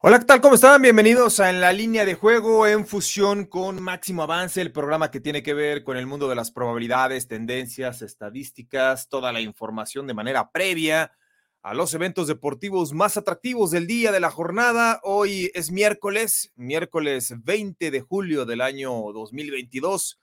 [0.00, 0.40] Hola, ¿qué tal?
[0.40, 0.80] ¿Cómo están?
[0.80, 5.18] Bienvenidos a En la línea de juego en fusión con Máximo Avance, el programa que
[5.18, 10.14] tiene que ver con el mundo de las probabilidades, tendencias, estadísticas, toda la información de
[10.14, 11.10] manera previa
[11.62, 15.00] a los eventos deportivos más atractivos del día de la jornada.
[15.02, 20.20] Hoy es miércoles, miércoles 20 de julio del año 2022.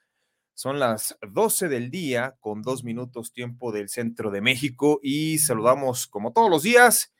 [0.53, 6.07] Son las 12 del día con dos minutos tiempo del centro de México y saludamos
[6.07, 7.11] como todos los días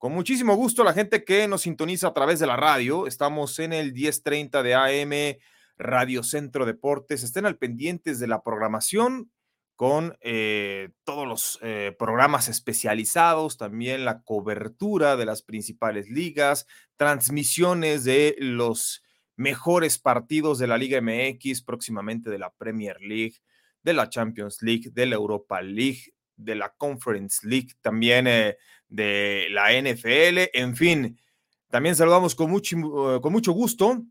[0.00, 3.06] con muchísimo gusto la gente que nos sintoniza a través de la radio.
[3.06, 5.38] Estamos en el 1030 de AM
[5.76, 7.22] Radio Centro Deportes.
[7.22, 9.30] Estén al pendientes de la programación
[9.76, 18.02] con eh, todos los eh, programas especializados, también la cobertura de las principales ligas, transmisiones
[18.04, 19.02] de los
[19.36, 23.34] mejores partidos de la Liga MX, próximamente de la Premier League,
[23.82, 28.56] de la Champions League, de la Europa League, de la Conference League, también eh,
[28.88, 31.20] de la NFL, en fin.
[31.68, 34.02] También saludamos con mucho, eh, con mucho gusto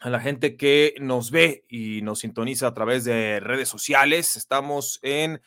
[0.00, 4.36] a la gente que nos ve y nos sintoniza a través de redes sociales.
[4.36, 5.42] Estamos en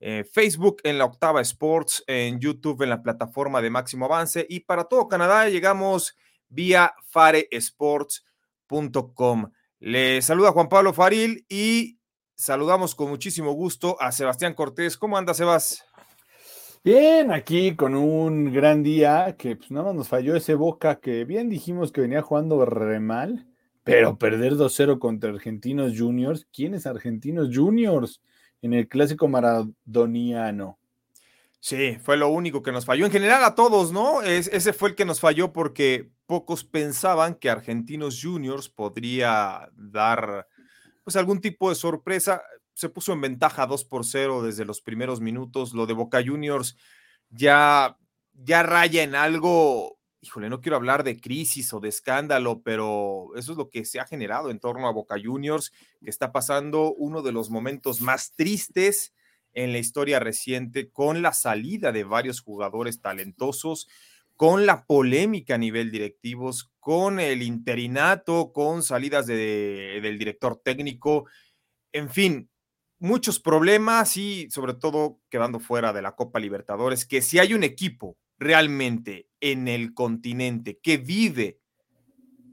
[0.00, 4.60] eh, Facebook, en la Octava Sports, en YouTube, en la plataforma de Máximo Avance y
[4.60, 6.16] para todo Canadá llegamos
[6.48, 9.50] vía faresports.com.
[9.80, 11.97] Le saluda Juan Pablo Faril y
[12.38, 14.96] saludamos con muchísimo gusto a Sebastián Cortés.
[14.96, 15.84] ¿Cómo anda, Sebas?
[16.84, 21.24] Bien, aquí con un gran día que pues nada más nos falló ese Boca que
[21.24, 23.48] bien dijimos que venía jugando re mal,
[23.82, 26.46] pero perder 2-0 contra Argentinos Juniors.
[26.52, 28.22] ¿Quién es Argentinos Juniors?
[28.62, 30.78] En el clásico maradoniano.
[31.58, 33.04] Sí, fue lo único que nos falló.
[33.04, 34.22] En general a todos, ¿no?
[34.22, 40.46] ese fue el que nos falló porque pocos pensaban que Argentinos Juniors podría dar
[41.08, 42.42] pues algún tipo de sorpresa.
[42.74, 45.72] Se puso en ventaja 2 por 0 desde los primeros minutos.
[45.72, 46.76] Lo de Boca Juniors
[47.30, 47.96] ya,
[48.34, 53.52] ya raya en algo, híjole, no quiero hablar de crisis o de escándalo, pero eso
[53.52, 55.72] es lo que se ha generado en torno a Boca Juniors,
[56.04, 59.14] que está pasando uno de los momentos más tristes
[59.54, 63.88] en la historia reciente con la salida de varios jugadores talentosos
[64.38, 71.26] con la polémica a nivel directivos, con el interinato, con salidas de, del director técnico,
[71.92, 72.48] en fin,
[73.00, 77.64] muchos problemas y sobre todo quedando fuera de la Copa Libertadores, que si hay un
[77.64, 81.58] equipo realmente en el continente que vive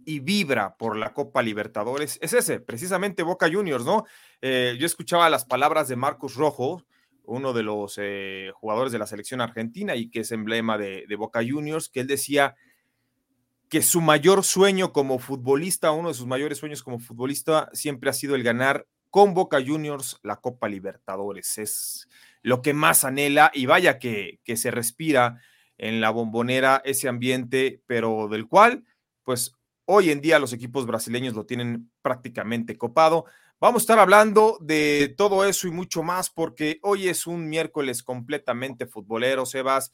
[0.06, 4.06] y vibra por la Copa Libertadores, es ese, precisamente Boca Juniors, ¿no?
[4.41, 6.84] Eh, yo escuchaba las palabras de Marcos Rojo,
[7.27, 11.41] uno de los eh, jugadores de la selección argentina y que es emblema de, Boca
[11.47, 12.55] Juniors, que él decía
[13.69, 18.13] que su mayor sueño como futbolista, uno de sus mayores sueños como futbolista, siempre ha
[18.13, 21.57] sido el ganar con Boca Juniors la Copa Libertadores.
[21.57, 22.07] Es
[22.41, 25.41] lo que más anhela y vaya que, que se respira
[25.77, 28.85] en la bombonera ese ambiente, pero del cual,
[29.23, 29.53] pues
[29.85, 33.25] hoy en día los equipos brasileños lo tienen prácticamente copado.
[33.61, 38.03] Vamos a estar hablando de todo eso y mucho más porque hoy es un miércoles
[38.03, 39.93] completamente futbolero, Sebas.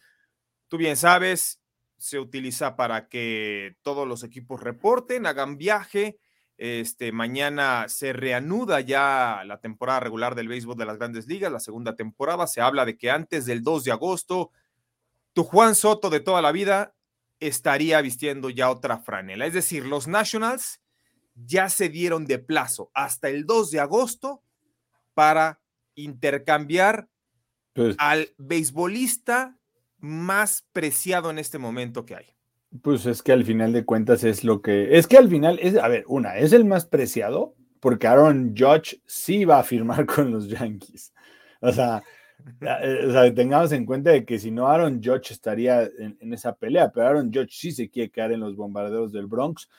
[0.67, 1.61] Tú bien sabes,
[1.95, 6.17] se utiliza para que todos los equipos reporten, hagan viaje.
[6.57, 11.59] Este, mañana se reanuda ya la temporada regular del béisbol de las grandes ligas, la
[11.59, 12.47] segunda temporada.
[12.47, 14.49] Se habla de que antes del 2 de agosto,
[15.33, 16.95] tu Juan Soto de toda la vida
[17.39, 19.45] estaría vistiendo ya otra franela.
[19.45, 20.80] Es decir, los Nationals
[21.35, 24.43] ya se dieron de plazo hasta el 2 de agosto
[25.13, 25.61] para
[25.95, 27.09] intercambiar
[27.73, 29.57] pues al beisbolista
[29.99, 32.25] más preciado en este momento que hay.
[32.81, 35.78] Pues es que al final de cuentas es lo que es que al final es,
[35.78, 40.31] a ver, una, es el más preciado porque Aaron Judge sí va a firmar con
[40.31, 41.13] los Yankees.
[41.59, 42.01] O sea,
[42.61, 46.91] eh, tengamos en cuenta de que si no Aaron Judge estaría en, en, esa pelea,
[46.91, 49.69] pero Aaron Judge sí se quiere quedar en los bombarderos del Bronx.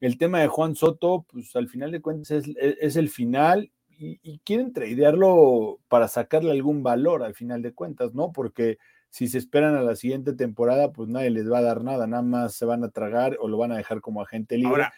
[0.00, 4.38] El tema de Juan Soto, pues al final de cuentas es, e, el final y,
[4.44, 8.30] quieren tradearlo para sacarle algún valor al final de cuentas, ¿no?
[8.32, 8.78] Porque
[9.10, 12.22] si se esperan a la siguiente temporada, pues nadie les va a dar nada, nada
[12.22, 14.70] más se van a tragar o lo van a dejar como agente libre.
[14.70, 14.94] Ahora,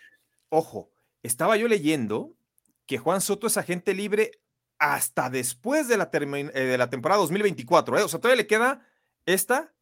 [0.48, 0.90] ojo,
[1.22, 2.34] estaba yo leyendo
[2.86, 4.32] que Juan Soto es agente libre
[4.78, 8.02] hasta después de la, eh, de la temporada 2024, ¿eh?
[8.02, 8.86] O sea, todavía le queda
[9.26, 9.72] esta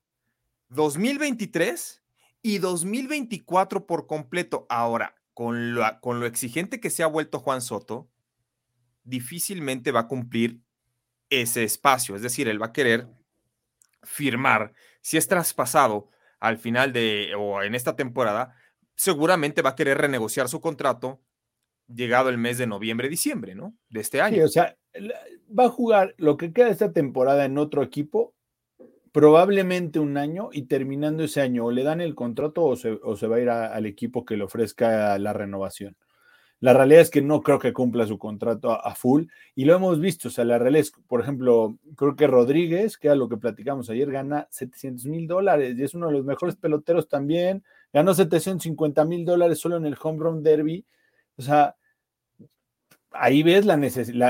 [0.69, 2.03] 2023
[2.47, 4.67] y 2024 por completo.
[4.69, 8.09] Ahora, con lo, con lo exigente que se ha vuelto Juan Soto,
[9.03, 10.61] difícilmente va a cumplir
[11.29, 12.15] ese espacio.
[12.15, 13.09] Es decir, él va a querer
[14.05, 14.75] firmar.
[15.01, 16.09] Si es traspasado
[16.39, 18.55] al final de o en esta temporada,
[18.95, 21.21] seguramente va a querer renegociar su contrato
[21.93, 23.77] llegado el mes de noviembre, diciembre, ¿no?
[23.89, 24.37] De este año.
[24.37, 24.79] Sí, o sea,
[25.51, 28.36] va a jugar lo que queda de esta temporada en otro equipo,
[29.17, 33.37] probablemente un año, y terminando ese año, o le dan el contrato o se, va
[33.37, 35.97] a ir al equipo que le ofrezca la renovación.
[36.61, 39.25] La realidad es que no creo que cumpla su contrato a, full
[39.55, 40.29] y lo hemos visto.
[40.29, 43.89] O sea, la realidad es, por ejemplo, creo que Rodríguez, que era lo que platicamos
[43.89, 47.65] ayer, gana 700 mil dólares y es uno de los mejores peloteros también.
[47.95, 50.85] Ganó 750 mil dólares solo en el Home Run Derby.
[51.39, 51.75] O sea,
[53.21, 53.77] ahí ves la,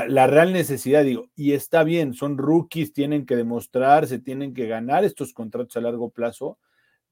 [0.07, 4.67] la, real necesidad, digo, y está bien, son rookies, tienen que demostrar, se tienen que
[4.67, 6.57] ganar estos contratos a largo plazo,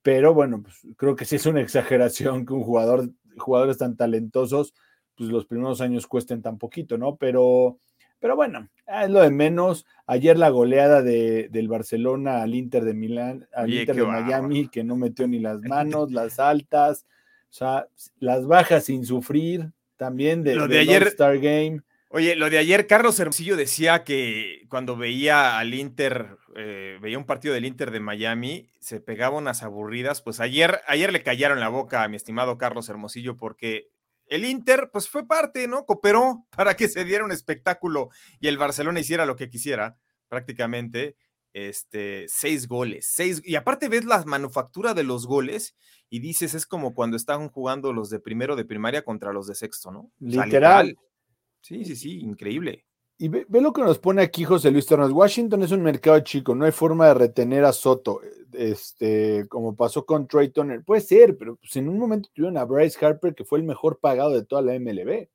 [0.01, 4.74] pero bueno, pues creo que sí es una exageración que un jugador, jugadores tan talentosos
[5.16, 7.16] pues los primeros años cuesten tan poquito, ¿no?
[7.16, 7.80] Pero,
[8.19, 9.86] pero bueno, es lo de menos.
[10.06, 14.83] Ayer la goleada de, del Barcelona al Inter de Milán, al Inter de Miami, que
[14.83, 17.06] no metió ni las manos, las altas,
[17.50, 17.88] o sea,
[18.19, 21.81] las bajas sin sufrir, también de, lo de, ayer, Star Game.
[22.09, 27.25] Oye, lo de ayer, Carlos Hermosillo decía que cuando veía al Inter, eh, veía un
[27.25, 30.21] partido del Inter de Miami, se pegaba unas aburridas.
[30.21, 33.89] Pues ayer, ayer le callaron la boca a mi estimado Carlos Hermosillo porque
[34.27, 35.86] el Inter, pues fue parte, ¿no?
[35.86, 38.09] Cooperó para que se diera un espectáculo
[38.39, 39.98] y el Barcelona hiciera lo que quisiera,
[40.30, 41.15] prácticamente.
[41.57, 45.73] Este, seis goles, seis, y aparte ves la manufactura de los goles
[46.09, 49.55] y dices, es como cuando estaban jugando los de primero de primaria contra los de
[49.55, 50.11] sexto, ¿no?
[50.19, 50.97] Literal.
[51.61, 52.85] sí, sí, sí, increíble.
[53.17, 55.11] Y ve, lo que nos pone aquí José Luis Torres.
[55.11, 58.19] Washington es un mercado chico, no hay forma de retener a Soto,
[58.51, 60.83] este, como pasó con Trey Turner.
[60.83, 63.99] Puede ser, pero pues en un momento tuvieron a Bryce Harper, que fue el mejor
[64.01, 65.29] pagado de toda la MLB.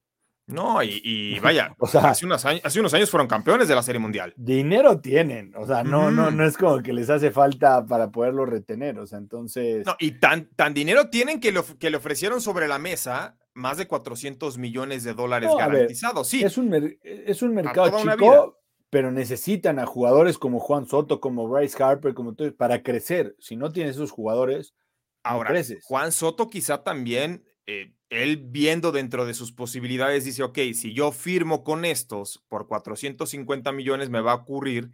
[0.53, 3.83] No, y, vaya, o sea, hace, unos años, hace unos años fueron campeones de la
[3.83, 4.35] Serie Mundial.
[4.37, 8.47] Dinero tienen, o sea, no, no, no es como que les hace falta para poderlo
[8.47, 9.87] retener, o sea, entonces...
[9.87, 13.87] No, y tan, tan dinero tienen que, que le ofrecieron sobre la mesa más de
[13.87, 16.29] 400 millones de dólares garantizados.
[16.29, 16.43] sí.
[16.43, 18.59] Es un, es un mercado chico,
[18.91, 23.37] pero necesitan a jugadores como Juan Soto, como Bryce Harper, como tú, para crecer.
[23.39, 24.75] Si no tienes esos jugadores,
[25.23, 25.85] ahora creces.
[25.85, 31.13] Juan Soto quizá también, eh, él viendo dentro de sus posibilidades, dice, ok, si yo
[31.13, 34.91] firmo con estos por 450 millones, me va a ocurrir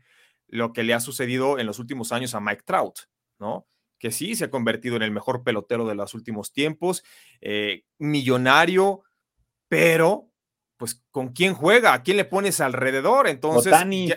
[0.46, 3.00] lo que le ha sucedido en los últimos años a Mike Trout,
[3.38, 3.66] ¿no?
[3.98, 7.02] que sí se ha convertido en el mejor pelotero de los últimos tiempos,
[7.40, 9.02] eh, millonario,
[9.68, 10.30] pero
[10.76, 14.10] pues con quién juega, a quién le pones alrededor, entonces Otani,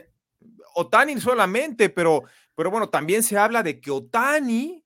[0.75, 2.23] Otani solamente, pero,
[2.55, 4.83] pero bueno, también se habla de que Otani,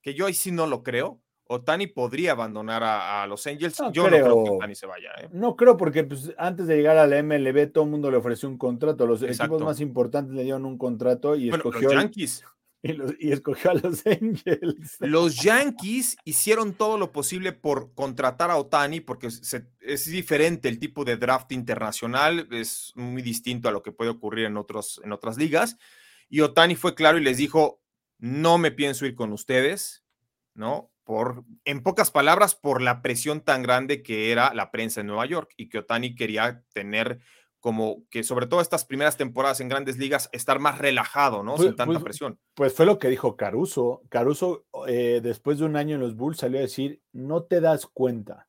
[0.00, 3.80] que yo ahí sí no lo creo, Otani podría abandonar a, los Angels.
[3.92, 5.10] yo no creo que Otani se vaya.
[5.20, 5.28] ¿eh?
[5.32, 8.48] No creo porque pues, antes de llegar a la MLB todo el mundo le ofreció
[8.48, 9.06] un contrato.
[9.06, 12.44] Los equipos más importantes le dieron un contrato y escogió los Yankees.
[12.82, 14.96] Y, escogió a los Angels.
[15.00, 21.04] Los Yankees hicieron todo lo posible por contratar a Otani porque es diferente el tipo
[21.04, 25.36] de draft internacional, es muy distinto a lo que puede ocurrir en, otros, en otras
[25.36, 25.76] ligas.
[26.28, 27.80] Y Otani fue claro y les dijo,
[28.18, 30.04] no me pienso ir con ustedes,
[30.54, 30.90] ¿no?
[31.06, 35.24] Por, en pocas palabras, por la presión tan grande que era la prensa en Nueva
[35.24, 37.20] York y que Otani quería tener
[37.60, 41.56] como que sobre todo estas primeras temporadas en grandes ligas, estar más relajado, ¿no?
[41.58, 42.38] Sin tanta pues, presión.
[42.54, 44.02] Pues fue lo que dijo Caruso.
[44.08, 47.86] Caruso, eh, después de un año en los Bulls, salió a decir, no te das
[47.86, 48.48] cuenta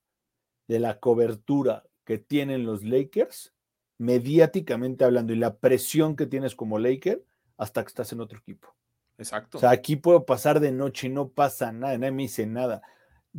[0.67, 3.53] de la cobertura que tienen los Lakers,
[3.97, 7.23] mediáticamente hablando, y la presión que tienes como Laker,
[7.57, 8.75] hasta que estás en otro equipo.
[9.17, 9.57] Exacto.
[9.57, 12.81] O sea, aquí puedo pasar de noche y no pasa nada, nadie me dice nada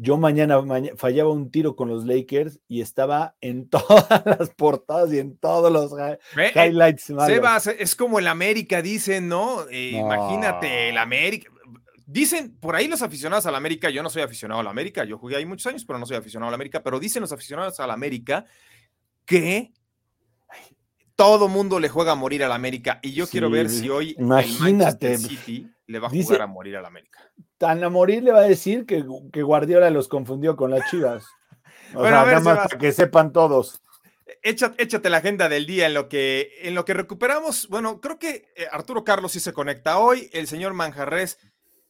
[0.00, 0.62] yo mañana,
[0.97, 5.73] fallaba un tiro con los Lakers y estaba en todas las portadas y en todos
[5.73, 6.18] los eh,
[6.54, 7.12] highlights.
[7.26, 9.68] Sebas, es como el América, dicen, ¿no?
[9.68, 11.50] Eh, imagínate, el América.
[12.06, 15.37] Dicen, por ahí los aficionados al América, yo no soy aficionado al América, yo jugué
[15.37, 18.47] ahí muchos años, pero no soy aficionado al América, pero dicen los aficionados al América
[19.26, 19.73] que
[21.19, 25.15] todo mundo le juega a morir al América y yo quiero ver si hoy imagínate,
[25.15, 28.41] el City le va a jugar a morir al América tan a morir le va
[28.41, 29.03] a decir que,
[29.43, 31.27] Guardiola los confundió con las chivas.
[31.95, 33.81] O sea, nada más para que sepan todos.
[34.43, 37.67] Échate, la agenda del día en lo que en lo que recuperamos.
[37.69, 40.29] Bueno, creo que eh, Arturo Carlos sí se conecta hoy.
[40.35, 41.39] El señor Manjarres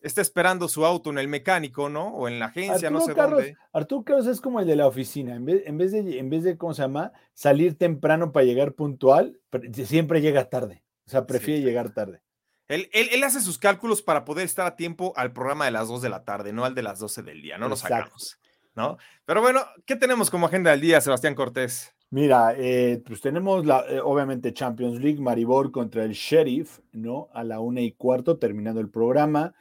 [0.00, 2.08] está esperando su auto en el mecánico, ¿no?
[2.08, 3.56] O en la agencia, no sé dónde.
[3.72, 5.34] Arturo Carlos es como el de la oficina.
[5.34, 7.12] En vez, en vez, de, en vez de, ¿cómo se llama?
[7.34, 9.40] Salir temprano para llegar puntual,
[9.72, 10.82] siempre llega tarde.
[11.06, 12.20] O sea, prefiere llegar tarde.
[12.68, 16.02] Él, él, hace sus cálculos para poder estar a tiempo al programa de las 2
[16.02, 18.38] de la tarde, no al de las 12 del día, no nos hagamos,
[18.74, 18.98] ¿no?
[19.24, 21.94] Pero bueno, ¿qué tenemos como agenda del día, Sebastián Cortés?
[22.10, 27.28] Mira, eh, pues tenemos la, eh, obviamente Champions League, Maribor contra el Sheriff, ¿no?
[27.32, 29.54] A la una y cuarto, terminando el programa.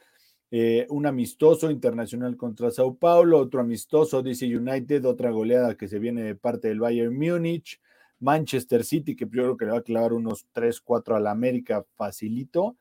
[0.50, 5.98] Eh, un amistoso internacional contra Sao Paulo, otro amistoso DC United, otra goleada que se
[5.98, 7.80] viene de parte del Bayern Múnich,
[8.20, 11.32] Manchester City, que yo creo que le va a clavar unos 3, 4 a la
[11.32, 12.76] América facilito,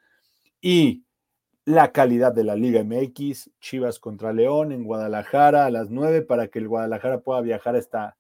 [0.62, 1.04] y
[1.66, 6.48] la calidad de la Liga MX, Chivas contra León en Guadalajara a las 9 para
[6.48, 8.14] que el Guadalajara pueda viajar a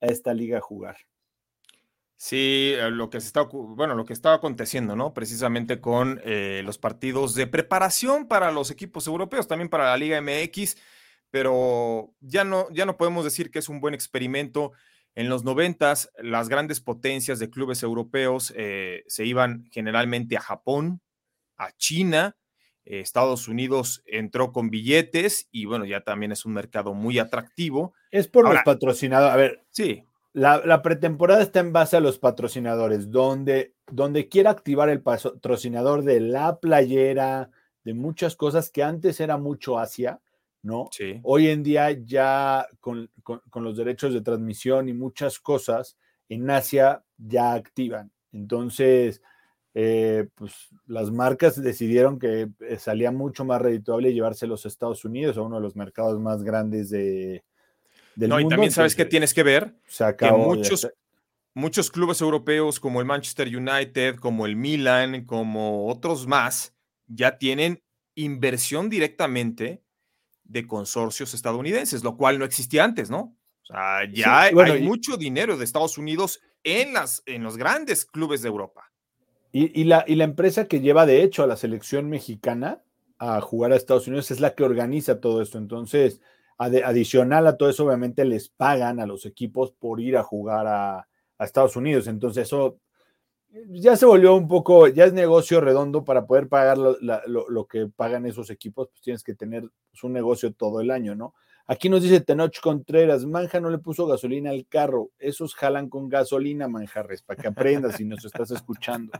[0.00, 0.96] esta liga a jugar.
[2.26, 5.12] Sí, eh, lo que se está, bueno, lo que estaba aconteciendo, ¿no?
[5.12, 10.22] Precisamente con eh, los partidos de preparación para los equipos europeos, también para la Liga
[10.22, 10.78] MX,
[11.30, 14.72] pero ya no, ya no podemos decir que es un buen experimento.
[15.14, 21.02] En los noventas, las grandes potencias de clubes europeos eh, se iban generalmente a Japón,
[21.58, 22.38] a China,
[22.86, 27.92] Estados Unidos entró con billetes y bueno, ya también es un mercado muy atractivo.
[28.10, 29.34] Es por los patrocinadores.
[29.34, 30.06] A ver, sí.
[30.34, 36.18] La, pretemporada está en base a los patrocinadores, donde, donde quiera activar el patrocinador de
[36.18, 37.50] la playera,
[37.84, 40.20] de muchas cosas que antes era mucho Asia,
[40.60, 40.88] ¿no?
[40.90, 41.20] Sí.
[41.22, 43.08] Hoy en día ya con,
[43.54, 45.96] los derechos de transmisión y muchas cosas
[46.28, 48.10] en Asia ya activan.
[48.32, 49.22] Entonces,
[49.72, 50.52] eh, pues
[50.86, 55.42] las marcas decidieron que eh, salía mucho más redituable llevarse a los Estados Unidos, a
[55.42, 57.44] uno de los mercados más grandes de,
[58.16, 59.74] no, y también sabes que tienes que ver
[60.18, 60.88] que muchos,
[61.54, 66.74] muchos clubes europeos como el Manchester United, como el Milan, como otros más,
[67.06, 67.82] ya tienen
[68.14, 69.82] inversión directamente
[70.44, 73.36] de consorcios estadounidenses, lo cual no existía antes, ¿no?
[73.62, 78.42] O sea, ya hay, mucho dinero de Estados Unidos en, las, en los grandes clubes
[78.42, 78.92] de Europa.
[79.56, 82.82] Y, la, y la empresa que lleva de hecho a la selección mexicana
[83.18, 85.58] a jugar a Estados Unidos es la que organiza todo esto.
[85.58, 86.20] Entonces,
[86.58, 91.08] adicional a todo eso, obviamente les pagan a los equipos por ir a jugar a,
[91.38, 92.06] Estados Unidos.
[92.06, 92.78] Entonces eso
[93.68, 98.24] ya se volvió un poco, ya es negocio redondo para poder pagar lo, que pagan
[98.24, 99.68] esos equipos, pues tienes que tener
[100.02, 101.34] un negocio todo el año, ¿no?
[101.66, 106.10] Aquí nos dice Tenoch Contreras, Manja no le puso gasolina al carro, esos jalan con
[106.10, 109.12] gasolina, Manjarres, para que aprendas si nos estás escuchando.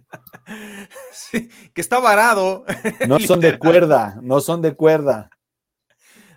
[1.13, 2.65] Sí, que está varado.
[3.09, 5.31] No son de cuerda, no son de cuerda.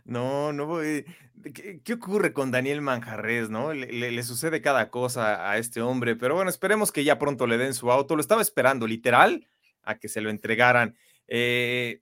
[0.08, 1.06] No, no voy.
[1.84, 3.74] ¿Qué, ocurre con Daniel Manjarres, no?
[3.74, 7.74] Le, sucede cada cosa a este hombre, pero bueno, esperemos que ya pronto le den
[7.74, 8.16] su auto.
[8.16, 9.48] Lo estaba esperando, literal,
[9.84, 10.96] a que se lo entregaran.
[11.28, 12.02] Eh,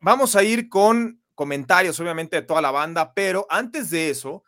[0.00, 4.44] vamos a ir con comentarios, obviamente, de toda la banda, pero antes de eso,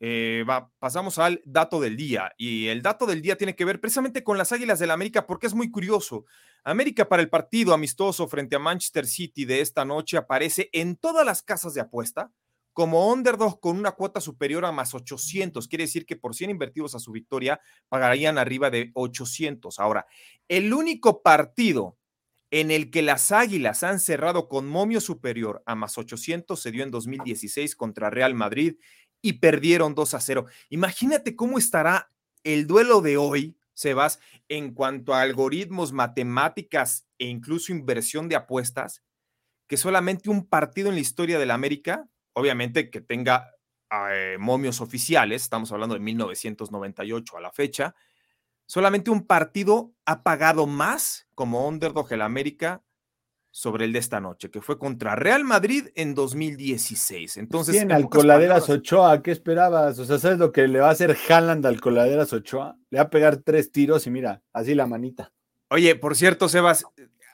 [0.00, 0.46] eh,
[0.78, 2.32] pasamos al dato del día.
[2.38, 5.26] Y el dato del día tiene que ver precisamente con las Águilas del la América,
[5.26, 6.24] porque es muy curioso.
[6.64, 11.24] América para el partido amistoso frente a Manchester City de esta noche aparece en todas
[11.24, 12.32] las casas de apuesta
[12.72, 15.66] como underdog con una cuota superior a más 800.
[15.66, 19.80] Quiere decir que por 100 invertidos a su victoria pagarían arriba de 800.
[19.80, 20.06] Ahora,
[20.46, 21.98] el único partido
[22.50, 26.82] en el que las Águilas han cerrado con momio superior a más 800 se dio
[26.82, 28.76] en 2016 contra Real Madrid
[29.20, 30.46] y perdieron 2 a 0.
[30.70, 32.10] Imagínate cómo estará
[32.44, 34.18] el duelo de hoy, Sebas,
[34.48, 39.04] en cuanto a algoritmos, matemáticas e incluso inversión de apuestas,
[39.68, 43.52] que solamente un partido en la historia de la América, obviamente que tenga
[44.10, 47.94] eh, momios oficiales, estamos hablando de 1998 a la fecha,
[48.66, 52.82] solamente un partido ha pagado más como underdog el América
[53.50, 57.38] sobre el de esta noche, que fue contra Real Madrid en 2016.
[57.38, 59.98] Entonces, en Alcoladeras Ochoa, ¿qué esperabas?
[59.98, 62.76] O sea, ¿sabes lo que le va a hacer Haaland al Coladeras Ochoa?
[62.90, 65.32] Le va a pegar tres tiros y mira, así la manita.
[65.70, 66.84] Oye, por cierto, Sebas,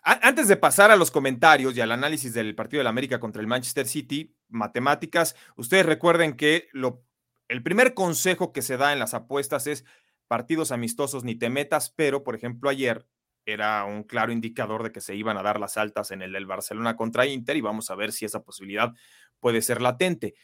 [0.03, 3.41] antes de pasar a los comentarios y al análisis del partido de la América contra
[3.41, 7.05] el Manchester City, matemáticas, ustedes recuerden que lo,
[7.49, 9.85] el primer consejo que se da en las apuestas es
[10.29, 13.07] partidos amistosos ni te metas, pero por ejemplo ayer
[13.47, 16.47] era un claro indicador de que se iban a dar las altas en el del
[16.47, 18.93] Barcelona contra Inter y vamos a ver si esa posibilidad
[19.41, 20.35] puede ser latente.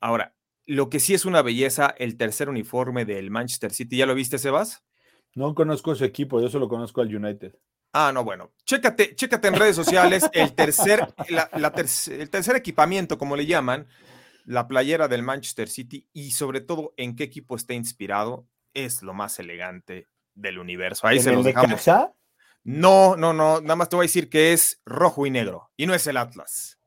[0.00, 0.34] Ahora,
[0.66, 4.38] lo que sí es una belleza, el tercer uniforme del Manchester City, ¿ya lo viste,
[4.38, 4.84] Sebas?
[5.34, 7.54] No conozco su equipo, yo solo conozco al United.
[7.92, 13.46] Ah, no, bueno, chécate, chécate en redes sociales el tercer, el tercer equipamiento, como le
[13.46, 13.88] llaman,
[14.44, 19.12] la playera del Manchester City y sobre todo en qué equipo está inspirado, es lo
[19.12, 21.06] más elegante del universo.
[21.06, 21.84] Ahí se los dejamos.
[22.64, 25.86] No, no, no, nada más te voy a decir que es rojo y negro y
[25.86, 26.78] no es el Atlas.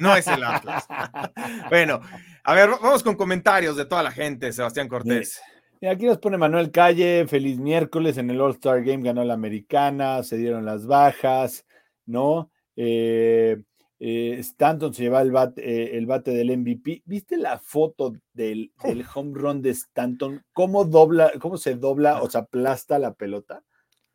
[0.00, 0.86] No es el Atlas.
[1.70, 2.00] bueno,
[2.44, 5.40] a ver, vamos con comentarios de toda la gente, Sebastián Cortés.
[5.80, 10.22] Y aquí nos pone Manuel Calle, feliz miércoles en el All-Star Game, ganó la americana,
[10.22, 11.64] se dieron las bajas.
[12.08, 12.50] ¿no?
[12.74, 13.62] Eh,
[14.00, 17.02] eh, Stanton se lleva el bate, el bate del MVP.
[17.04, 20.42] ¿Viste la foto del, del, home run de Stanton?
[20.52, 23.62] ¿Cómo dobla, cómo se dobla o se aplasta la pelota?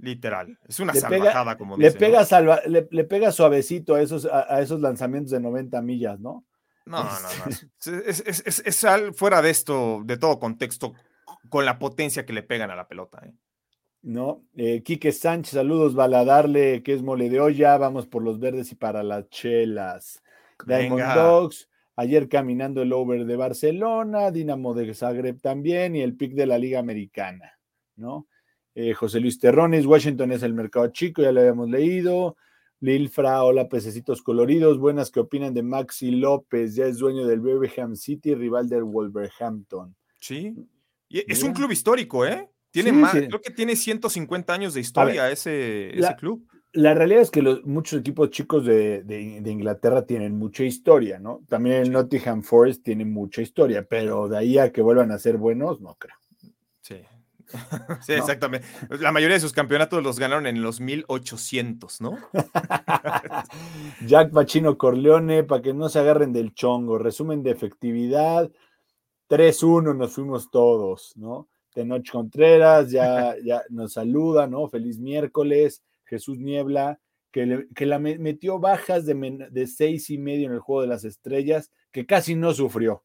[0.03, 4.25] Literal, es una le salvajada, como le Pega salva, le, le, pega suavecito a esos,
[4.25, 6.45] a, a, esos lanzamientos de 90 millas, ¿no?
[6.85, 7.51] No, no, no.
[8.05, 10.93] Es, es, es, es, fuera de esto, de todo contexto,
[11.47, 13.21] con la potencia que le pegan a la pelota.
[13.25, 13.31] ¿eh?
[14.01, 18.73] No, eh, Quique Sánchez, saludos, Baladarle, que es mole de olla, vamos por los verdes
[18.73, 20.21] y para las chelas.
[20.65, 26.33] Diamond Dogs, ayer caminando el over de Barcelona, Dinamo de Zagreb también y el pick
[26.33, 27.57] de la Liga Americana,
[27.95, 28.27] ¿no?
[28.75, 32.35] Eh, José Luis Terrones, Washington es el mercado chico, ya lo habíamos leído.
[32.79, 36.75] Lilfra, hola pececitos coloridos, buenas, ¿qué opinan de Maxi López?
[36.75, 39.95] Ya es dueño del Birmingham City, rival del Wolverhampton.
[40.19, 40.53] Sí,
[41.07, 42.49] y es un club histórico, ¿eh?
[42.71, 43.27] Tiene sí, más, sí.
[43.27, 46.45] creo que tiene 150 años de historia ver, ese, la, ese, club.
[46.71, 51.19] La realidad es que los, muchos equipos chicos de, de, de, Inglaterra tienen mucha historia,
[51.19, 51.43] ¿no?
[51.47, 55.37] También el Nottingham Forest tiene mucha historia, pero de ahí a que vuelvan a ser
[55.37, 56.15] buenos, no creo.
[58.01, 58.13] Sí.
[58.13, 58.67] Exactamente.
[58.99, 62.17] La mayoría de sus campeonatos los ganaron en los 1800, ¿no?
[64.05, 66.97] Jack Pacino Corleone, para que no se agarren del chongo.
[66.97, 68.51] Resumen de efectividad:
[69.29, 71.47] 3-1 nos fuimos todos, ¿no?
[71.73, 74.67] Tenoch Contreras ya, ya nos saluda, ¿no?
[74.67, 75.83] Feliz miércoles.
[76.05, 76.99] Jesús Niebla,
[77.31, 80.87] que, le, que la metió bajas de, de seis y medio en el juego de
[80.87, 83.03] las estrellas, que casi no sufrió.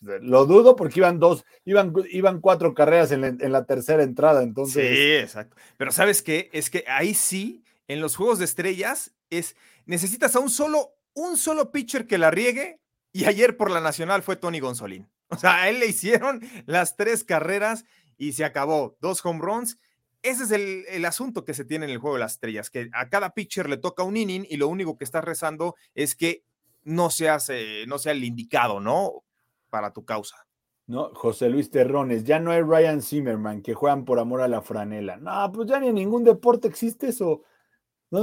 [0.00, 4.96] Lo dudo porque iban dos, iban, iban cuatro carreras en la, tercera entrada, entonces.
[4.96, 5.56] Sí, exacto.
[5.76, 6.50] Pero ¿sabes qué?
[6.52, 11.36] Es que ahí sí, en los juegos de estrellas, es necesitas a un solo, un
[11.36, 12.80] solo pitcher que la riegue,
[13.12, 15.08] y ayer por la nacional fue Tony Gonzolín.
[15.28, 17.84] O sea, a él le hicieron las tres carreras
[18.16, 18.96] y se acabó.
[19.00, 19.78] Dos home runs.
[20.22, 22.90] Ese es el, el, asunto que se tiene en el juego de las estrellas, que
[22.92, 26.42] a cada pitcher le toca un inning y lo único que está rezando es que
[26.82, 29.24] no seas, eh, no sea el indicado, ¿no?
[29.70, 30.36] Para tu causa.
[30.86, 34.62] No, José Luis Terrones, ya no hay Ryan Zimmerman que juegan por amor a la
[34.62, 35.18] franela.
[35.18, 37.42] No, pues ya ni en ningún deporte existe eso.
[38.10, 38.22] No,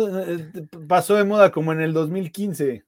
[0.87, 2.83] pasó de moda como en el 2015.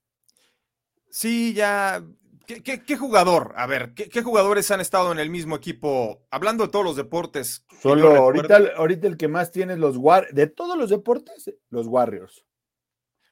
[1.09, 2.03] Sí, ya
[2.47, 3.53] ¿Qué, qué, qué jugador?
[3.57, 6.25] A ver, ¿qué, ¿qué, jugadores han estado en el mismo equipo?
[6.31, 7.65] Hablando de todos los deportes.
[7.81, 12.46] Solo ahorita, ahorita el que más tiene los Warriors, de todos los deportes, los Warriors.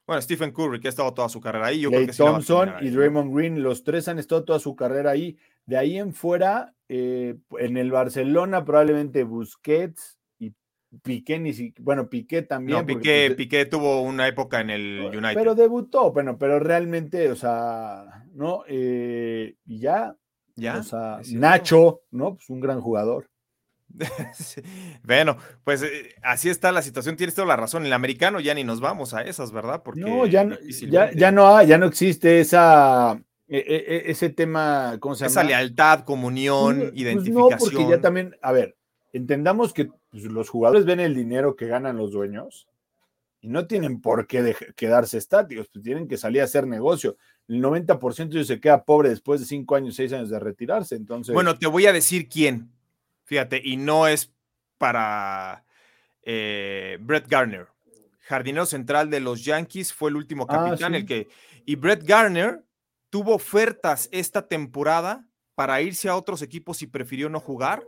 [0.06, 1.80] Bueno, Stephen Curry, que ha estado toda su carrera ahí.
[1.80, 5.10] Yo Clay creo que Thompson y Draymond Green, los tres han estado toda su carrera
[5.10, 5.36] ahí.
[5.64, 10.16] De ahí en fuera, eh, en el Barcelona, probablemente Busquets,
[11.02, 12.78] Piqué ni si, bueno, Piqué también.
[12.78, 15.34] No, Piqué, pues, Piqué tuvo una época en el United.
[15.34, 18.62] Pero debutó, bueno, pero realmente, o sea, ¿no?
[18.68, 20.16] Eh, y ya,
[20.54, 22.36] ya, o sea, Nacho, ¿no?
[22.36, 23.28] Pues un gran jugador.
[25.02, 27.82] Bueno, pues eh, así está la situación, tienes toda la razón.
[27.82, 29.82] En el americano ya ni nos vamos a esas, ¿verdad?
[29.82, 34.96] Porque no, ya, no, ya, ya no ya no existe esa, e, e, ese tema,
[35.00, 35.30] ¿cómo se llama?
[35.30, 37.50] Esa lealtad, comunión, pues, identificación.
[37.50, 38.76] no, porque ya también, a ver,
[39.12, 42.68] entendamos que pues, los jugadores ven el dinero que ganan los dueños
[43.40, 47.16] y no tienen por qué de, quedarse estáticos, pues tienen que salir a hacer negocio.
[47.46, 50.96] El 90% de ellos se queda pobre después de 5 años, 6 años de retirarse.
[50.96, 51.32] Entonces.
[51.32, 52.72] Bueno, te voy a decir quién.
[53.26, 54.32] Fíjate, y no es
[54.78, 55.64] para
[56.22, 57.66] eh, Brett Garner.
[58.20, 61.02] Jardinero central de los Yankees fue el último capitán, ah, sí.
[61.02, 61.28] el que.
[61.64, 62.64] Y Brett Garner
[63.10, 67.84] tuvo ofertas esta temporada para irse a otros equipos y prefirió no jugar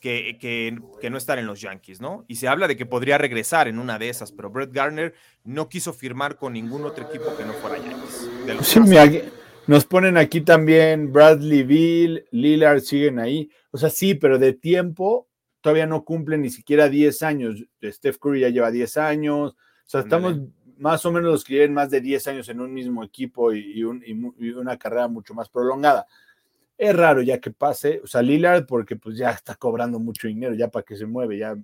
[0.00, 2.24] que, que, que, no estar en los Yankees, ¿no?
[2.28, 5.68] Y se habla de que podría regresar en una de esas, pero Brett Garner no
[5.68, 8.28] quiso firmar con ningún otro equipo que no fuera Yankees.
[8.62, 9.06] Sí, mira,
[9.66, 13.50] nos ponen aquí también Bradley Bill, Lillard siguen ahí.
[13.70, 15.28] O sea, sí, pero de tiempo
[15.60, 17.64] todavía no cumplen ni siquiera 10 años.
[17.82, 19.52] Steph Curry ya lleva 10 años.
[19.52, 20.38] O sea, estamos
[20.76, 23.78] más o menos los que lleven más de 10 años en un mismo equipo y,
[23.78, 26.06] y, un, y una carrera mucho más prolongada
[26.82, 30.54] es raro ya que pase, o sea, Lillard, porque pues ya está cobrando mucho dinero,
[30.54, 31.56] ya para que se mueve, ya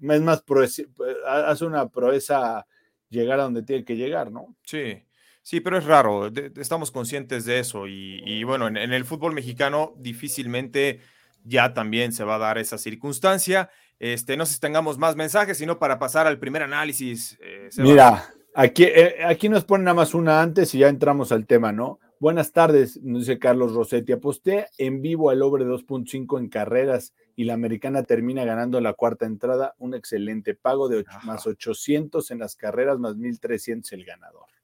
[0.00, 0.82] es más, proeza,
[1.26, 2.66] hace una proeza
[3.10, 4.56] llegar a donde tiene que llegar, ¿no?
[4.62, 5.02] Sí,
[5.46, 9.04] sí, pero es raro, de, estamos conscientes de eso y, y bueno, en, en, el
[9.04, 10.98] fútbol mexicano difícilmente
[11.44, 13.70] ya también se va a dar esa circunstancia.
[13.98, 17.38] Este, no sé si tengamos más mensajes, sino para pasar al primer análisis.
[17.40, 21.46] Eh, Mira, aquí, eh, aquí nos ponen nada más una antes y ya entramos al
[21.46, 22.00] tema, ¿no?
[22.18, 24.12] Buenas tardes, nos dice Carlos Rossetti.
[24.12, 29.26] Aposté en vivo al over 2.5 en carreras y la americana termina ganando la cuarta
[29.26, 29.74] entrada.
[29.78, 34.55] Un excelente pago de 8, más 800 en las carreras, más 1300 el ganador.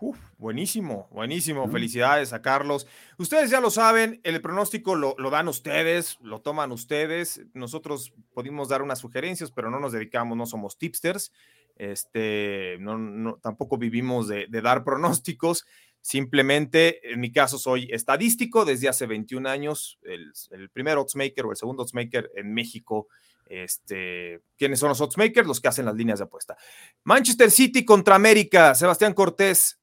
[0.00, 1.68] Uf, buenísimo, buenísimo.
[1.68, 2.86] Felicidades a Carlos.
[3.18, 7.42] Ustedes ya lo saben, el pronóstico lo, lo, dan ustedes, lo toman ustedes.
[7.52, 11.32] Nosotros pudimos dar unas sugerencias, pero no nos dedicamos, no somos tipsters.
[11.76, 15.64] Este, no, no, tampoco vivimos de, dar pronósticos.
[16.00, 21.50] Simplemente, en mi caso, soy estadístico desde hace 21 años, el, el primer oddsmaker o
[21.50, 23.08] el segundo oddsmaker en México.
[23.46, 25.46] Este, ¿Quiénes son los oddsmakers?
[25.46, 26.56] Los que hacen las líneas de apuesta.
[27.04, 28.74] Manchester City contra América.
[28.74, 29.78] Sebastián Cortés,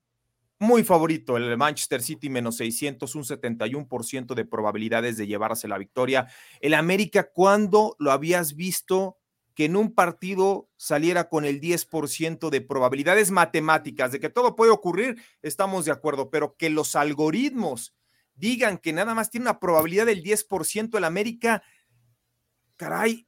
[0.59, 1.37] muy favorito.
[1.37, 6.27] El Manchester City menos 600, un 71% de probabilidades de llevarse la victoria.
[6.61, 9.17] El América, ¿cuándo lo habías visto
[9.55, 14.71] que en un partido saliera con el 10% de probabilidades matemáticas de que todo puede
[14.71, 17.95] ocurrir, estamos de acuerdo, pero que los algoritmos
[18.35, 21.63] digan que nada más tiene una probabilidad del 10% el América,
[22.75, 23.27] caray,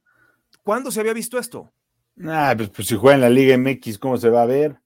[0.62, 1.72] ¿cuándo se había visto esto?
[2.24, 4.78] Ah, pues, pues, si juega en la Liga MX, ¿cómo se va a ver?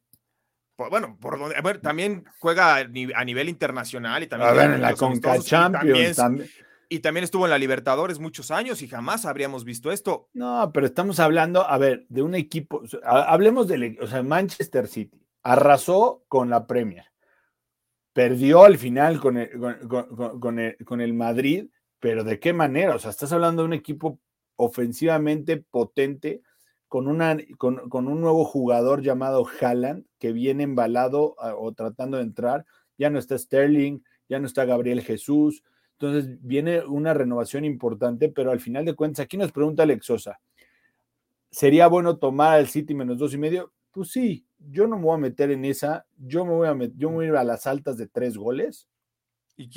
[0.91, 4.75] Bueno, por donde, a ver, también juega a nivel internacional y también.
[4.75, 6.49] en la Conca Champions también,
[6.93, 10.29] y también estuvo en la Libertadores muchos años y jamás habríamos visto esto.
[10.35, 15.27] No, pero estamos hablando, a ver, de un equipo, hablemos de, o sea, Manchester City
[15.43, 17.07] arrasó con la Premier,
[18.13, 19.51] perdió al final con el,
[19.89, 22.95] con, el, Madrid, pero ¿de qué manera?
[22.95, 24.21] O sea, estás hablando de un equipo
[24.57, 26.43] ofensivamente potente
[26.99, 32.67] con, con, un nuevo jugador llamado Haaland que viene embalado o tratando de entrar.
[32.99, 35.63] Ya no está Sterling, ya no está Gabriel Jesús,
[36.03, 40.41] entonces viene una renovación importante, pero al final de cuentas, aquí nos pregunta Alexosa,
[41.49, 43.73] ¿sería bueno tomar al City menos dos y medio?
[43.93, 47.11] Pues sí, yo no me voy a meter en esa, yo me voy a, yo
[47.11, 48.89] me voy a ir a las altas de tres goles.
[49.57, 49.69] Y,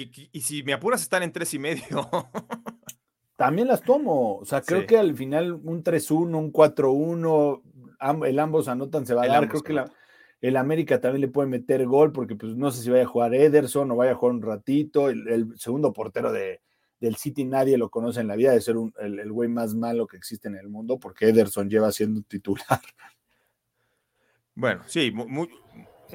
[0.41, 2.09] si me apuras están en tres y medio.
[3.35, 8.67] También las tomo, o sea, creo que al final un 3-1, un 4-1, el ambos
[8.67, 9.91] anotan, se va a dar, creo que la,
[10.41, 13.33] el América también le puede meter gol porque pues no sé si vaya a jugar
[13.33, 15.09] Ederson o vaya a jugar un ratito.
[15.09, 16.61] El, segundo portero de,
[16.99, 20.17] del City nadie lo conoce en la vida, de ser el, güey más malo que
[20.17, 22.81] existe en el mundo porque Ederson lleva siendo titular.
[24.53, 25.11] Bueno, sí,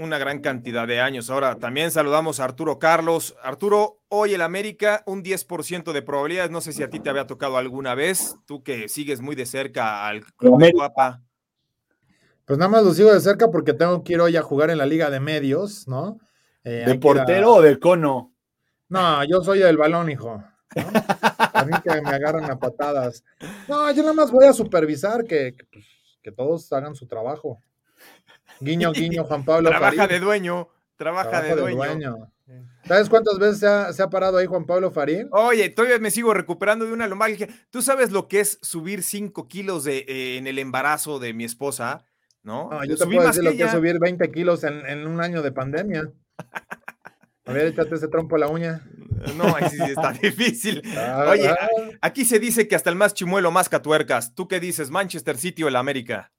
[0.00, 1.30] una gran cantidad de años.
[1.30, 3.36] Ahora también saludamos a Arturo Carlos.
[3.42, 6.50] Arturo, hoy el América, un 10% de probabilidades.
[6.50, 9.46] No sé si a ti te había tocado alguna vez, tú que sigues muy de
[9.46, 11.22] cerca al Club de Guapa.
[12.44, 14.78] Pues nada más lo sigo de cerca porque tengo que ir hoy a jugar en
[14.78, 16.18] la Liga de Medios, ¿no?
[16.64, 18.34] Eh, ¿De portero o de cono?
[18.88, 20.42] No, yo soy el balón, hijo.
[20.74, 23.24] A mí que me agarran a patadas.
[23.68, 25.54] No, yo nada más voy a supervisar que,
[26.22, 27.62] que, todos hagan su trabajo.
[28.60, 29.70] Guiño, guiño, Juan Pablo.
[29.70, 32.30] Trabaja de dueño, trabaja, de, dueño.
[32.84, 33.60] ¿Sabes cuántas veces
[33.96, 35.28] se ha, parado ahí Juan Pablo Farín?
[35.32, 37.48] Oye, todavía me sigo recuperando de una lombalgia.
[37.70, 41.44] ¿Tú sabes lo que es subir 5 kilos de, eh, en el embarazo de mi
[41.44, 42.04] esposa?
[42.42, 42.84] ¿no?
[42.84, 46.10] yo te puedo decir lo que es subir 20 kilos en, un año de pandemia.
[47.46, 48.86] A ver, échate ese trompo a la uña.
[49.36, 50.82] No, ahí sí está difícil.
[50.96, 51.68] Ah, Oye, ah.
[52.00, 54.36] aquí se dice que hasta el más chimuelo más catuercas.
[54.36, 56.30] ¿Tú qué dices, Manchester City o el América?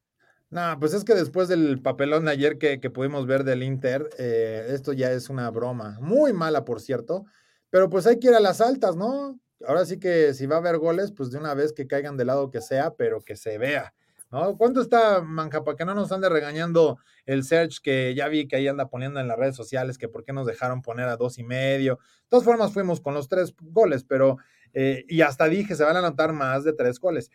[0.51, 4.67] No, pues es que después del papelón de ayer que, pudimos ver del Inter, eh,
[4.69, 5.97] esto ya es una broma.
[6.01, 7.25] Muy mala, por cierto.
[7.69, 9.39] Pero pues hay que ir a las altas, ¿no?
[9.65, 12.27] Ahora sí que si va a haber goles, pues de una vez que caigan del
[12.27, 13.93] lado que sea, pero que se vea.
[14.29, 14.57] ¿no?
[14.57, 18.57] ¿Cuánto está, Manja, para que no nos ande regañando el search que ya vi que
[18.57, 21.37] ahí anda poniendo en las redes sociales, que por qué nos dejaron poner a dos
[21.37, 21.95] y medio?
[21.95, 24.37] De todas formas, fuimos con los tres goles, pero,
[24.73, 27.29] eh, y hasta dije, se van a anotar más de tres goles.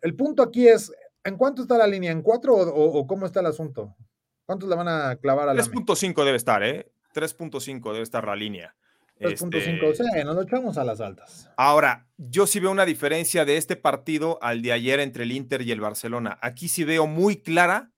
[0.00, 0.92] El punto aquí es,
[1.24, 2.12] ¿en cuánto está la línea?
[2.12, 3.96] ¿En cuatro o, cómo está el asunto?
[4.44, 6.92] ¿Cuántos le van a clavar a la 3.5 debe estar, ¿eh?
[7.14, 8.74] 3.5 debe estar la línea.
[9.20, 10.24] 3.5, este...
[10.24, 11.48] nos lo echamos a las altas.
[11.56, 15.62] Ahora, yo sí veo una diferencia de este partido al de ayer entre el Inter
[15.62, 16.38] y el Barcelona.
[16.42, 17.92] Aquí sí veo muy clara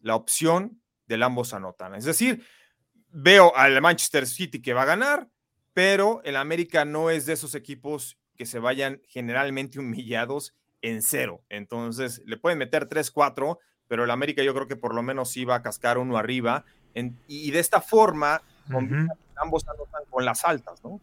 [0.00, 1.94] la opción del ambos anotan.
[1.94, 2.42] Es decir,
[3.08, 5.28] veo al Manchester City que va a ganar,
[5.74, 10.54] pero el América no es de esos equipos que se vayan generalmente humillados
[10.90, 11.42] en cero.
[11.48, 15.56] Entonces, le pueden meter 3-4, pero el América yo creo que por lo menos va
[15.56, 16.64] a cascar uno arriba.
[17.26, 18.40] y de esta forma,
[19.36, 21.00] ambos anotan con las altas, ¿no?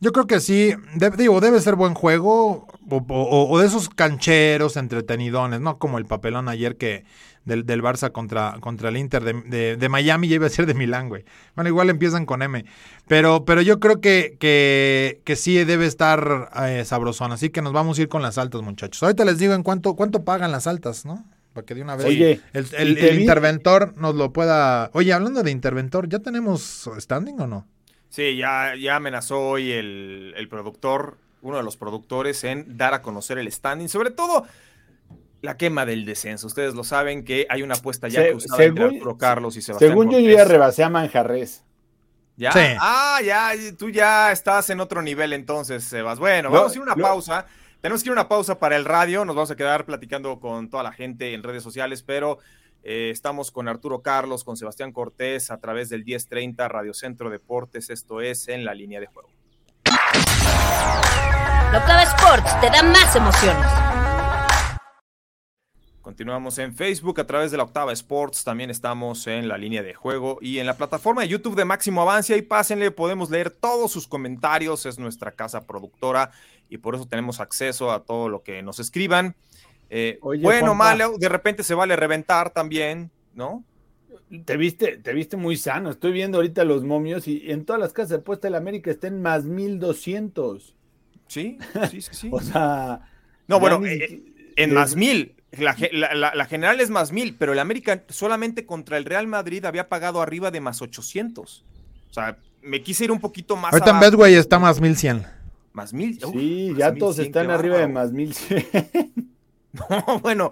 [0.00, 0.74] Yo creo que sí,
[1.16, 5.78] digo, debe ser buen juego o, de esos cancheros entretenidones, ¿no?
[5.78, 7.04] Como el papelón ayer que
[7.44, 10.74] del, del Barça contra, contra el Inter de, de, Miami ya iba a ser de
[10.74, 11.24] Milán, güey.
[11.54, 12.64] Bueno, igual empiezan con M.
[13.06, 17.32] Pero, pero yo creo que, que, que sí debe estar eh, sabrosón.
[17.32, 19.02] Así que nos vamos a ir con las altas, muchachos.
[19.02, 21.24] Ahorita les digo en cuánto, cuánto pagan las altas, ¿no?
[21.52, 24.90] Para que de una vez Oye, el, interventor nos lo pueda.
[24.92, 27.66] Oye, hablando de interventor, ¿ya tenemos standing o no?
[28.14, 33.38] Sí, ya, ya amenazó hoy el, productor, uno de los productores, en dar a conocer
[33.38, 34.46] el standing, sobre todo
[35.42, 36.46] la quema del descenso.
[36.46, 39.90] Ustedes lo saben que hay una apuesta ya cruzada entre Arturo Carlos y Sebastián.
[39.90, 41.64] Según yo, ya rebasé a Manjarres.
[42.36, 42.52] ¿Ya?
[42.80, 46.20] Ah, ya, tú ya estás en otro nivel entonces, Sebas.
[46.20, 47.46] Bueno, vamos a ir una pausa.
[47.80, 50.70] Tenemos que ir a una pausa para el radio, nos vamos a quedar platicando con
[50.70, 52.38] toda la gente en redes sociales, pero
[52.86, 57.88] Eh, estamos con Arturo Carlos, con Sebastián Cortés a través del 1030 Radio Centro Deportes.
[57.88, 59.30] Esto es en la línea de juego.
[61.74, 63.66] Octava Sports te da más emociones.
[66.02, 68.44] Continuamos en Facebook a través de la Octava Sports.
[68.44, 72.02] También estamos en la línea de juego y en la plataforma de YouTube de Máximo
[72.02, 72.34] Avance.
[72.34, 74.84] Ahí pásenle, podemos leer todos sus comentarios.
[74.84, 76.32] Es nuestra casa productora
[76.68, 79.34] y por eso tenemos acceso a todo lo que nos escriban.
[79.90, 83.64] Eh, bueno, malo, de repente se vale reventar también, ¿no?
[84.44, 85.90] Te viste, te viste muy sano.
[85.90, 89.06] Estoy viendo ahorita los momios y en todas las casas de puesta la América está
[89.06, 90.74] en más 1200.
[91.28, 91.58] Sí,
[91.90, 92.28] sí, sí, sí.
[92.32, 93.00] o sea.
[93.46, 94.22] No, bueno, eh,
[94.56, 95.36] en más mil.
[95.52, 95.76] La,
[96.34, 100.20] la, general es más mil, pero el América solamente contra el Real Madrid había pagado
[100.20, 101.64] arriba de más 800.
[102.10, 103.72] O sea, me quise ir un poquito más.
[103.72, 105.24] Ahorita en Bedway está más 1100.
[105.72, 106.18] Más mil.
[106.32, 109.33] Sí, ya todos están arriba de más 1100.
[109.90, 110.50] No, bueno,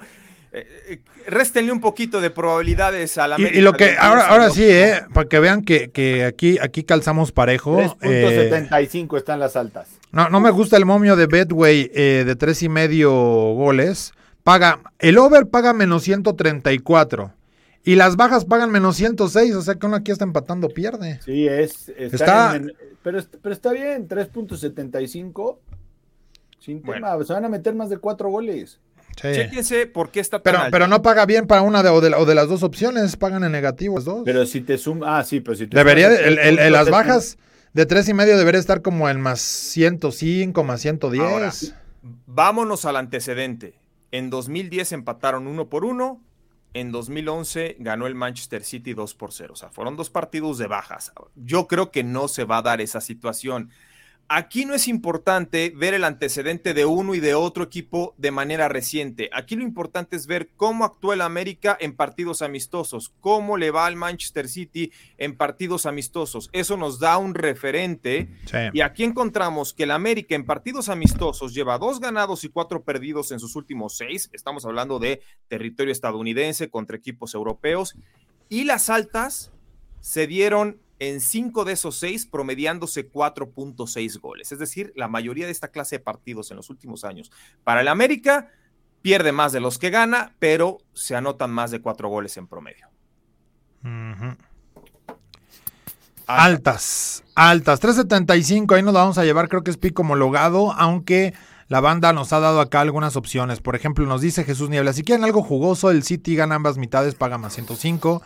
[0.52, 4.50] eh, eh, réstenle un poquito de probabilidades a la y, y, lo que ahora, ahora
[4.50, 7.78] sí, eh, para que vean que, aquí, aquí calzamos parejo.
[7.78, 9.88] 3.75 están las altas.
[10.10, 14.12] No, no me gusta el momio de Bedway de tres y medio goles.
[14.44, 17.32] Paga, el over paga menos 134.
[17.84, 21.18] Y las bajas pagan menos 106, o sea que uno aquí está empatando, pierde.
[21.24, 21.88] Sí, es.
[21.96, 22.60] Está,
[23.02, 25.56] pero, pero está bien, 3.75.
[26.60, 28.78] Sin tema, se van a meter más de cuatro goles.
[29.16, 32.34] Chéquense por qué está tan pero, pero no paga bien para una de o, de,
[32.34, 34.22] las dos opciones, pagan en negativo las dos.
[34.24, 37.38] Pero si te suma, ah, sí, pero si te Debería, el, las bajas
[37.72, 41.74] de tres y medio debería estar como en más 105, más 110.
[42.26, 43.74] vámonos al antecedente.
[44.10, 46.20] En 2010 empataron uno por uno.
[46.74, 49.52] En 2011 ganó el Manchester City 2 por 0.
[49.52, 51.12] O sea, fueron dos partidos de bajas.
[51.34, 53.70] Yo creo que no se va a dar esa situación.
[54.34, 58.66] Aquí no es importante ver el antecedente de uno y de otro equipo de manera
[58.66, 59.28] reciente.
[59.30, 63.84] Aquí lo importante es ver cómo actúa el América en partidos amistosos, cómo le va
[63.84, 66.48] al Manchester City en partidos amistosos.
[66.54, 68.30] Eso nos da un referente.
[68.72, 73.32] Y aquí encontramos que el América en partidos amistosos lleva dos ganados y cuatro perdidos
[73.32, 74.30] en sus últimos seis.
[74.32, 77.96] Estamos hablando de territorio estadounidense contra equipos europeos.
[78.48, 79.52] Y las altas
[80.00, 84.52] se dieron en cinco de esos seis, promediándose 4.6 goles.
[84.52, 87.32] Es decir, la mayoría de esta clase de partidos en los últimos años
[87.64, 88.50] para el América
[89.02, 92.86] pierde más de los que gana, pero se anotan más de cuatro goles en promedio.
[96.28, 97.80] Altas, altas.
[97.80, 101.34] 375, ahí nos vamos a llevar, creo que es pico homologado, aunque
[101.66, 103.60] la banda nos ha dado acá algunas opciones.
[103.60, 107.16] Por ejemplo, nos dice Jesús Niebla, si quieren algo jugoso, el City gana ambas mitades,
[107.16, 108.22] paga más 105.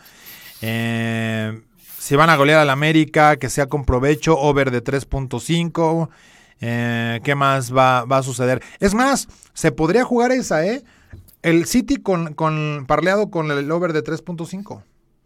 [0.61, 1.63] Eh,
[2.07, 6.09] si van a golear al América, que sea con provecho, over de 3.5.
[6.61, 8.63] Eh, ¿Qué más va, a suceder?
[8.79, 10.85] Es más, se podría jugar esa, ¿eh?
[11.43, 14.85] El City con, con parleado con el over de 3.5.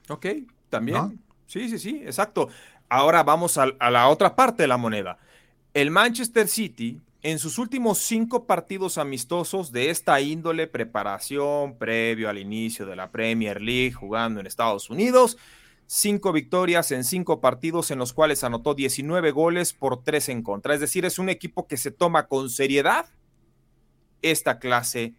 [0.08, 0.26] Ok,
[0.70, 1.20] también.
[1.46, 2.48] Sí, sí, sí, exacto.
[2.88, 5.18] Ahora vamos a, a, la otra parte de la moneda.
[5.74, 12.38] El Manchester City, en sus últimos cinco partidos amistosos de esta índole, preparación previo al
[12.38, 15.36] inicio de la Premier League, jugando en Estados Unidos,
[15.92, 20.72] cinco victorias en cinco partidos en los cuales anotó 19 goles por tres en contra.
[20.72, 23.06] Es decir, es un equipo que se toma con seriedad
[24.22, 25.14] esta clase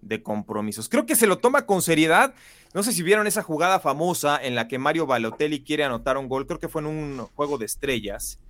[0.00, 0.88] de compromisos.
[0.88, 2.34] Creo que se lo toma con seriedad.
[2.74, 6.28] No sé si vieron esa jugada famosa en la que Mario Balotelli quiere anotar un
[6.28, 8.40] gol, creo que fue en un juego de estrellas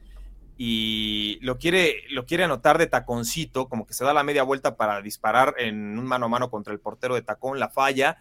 [0.57, 4.79] y lo quiere, lo quiere anotar de taconcito, como que se da la media vuelta
[4.79, 8.17] para disparar en un mano a mano contra el portero de tacón, la falla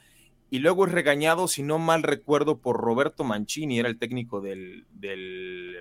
[0.49, 4.85] y luego es regañado, si no mal recuerdo, por Roberto Mancini, era el técnico del,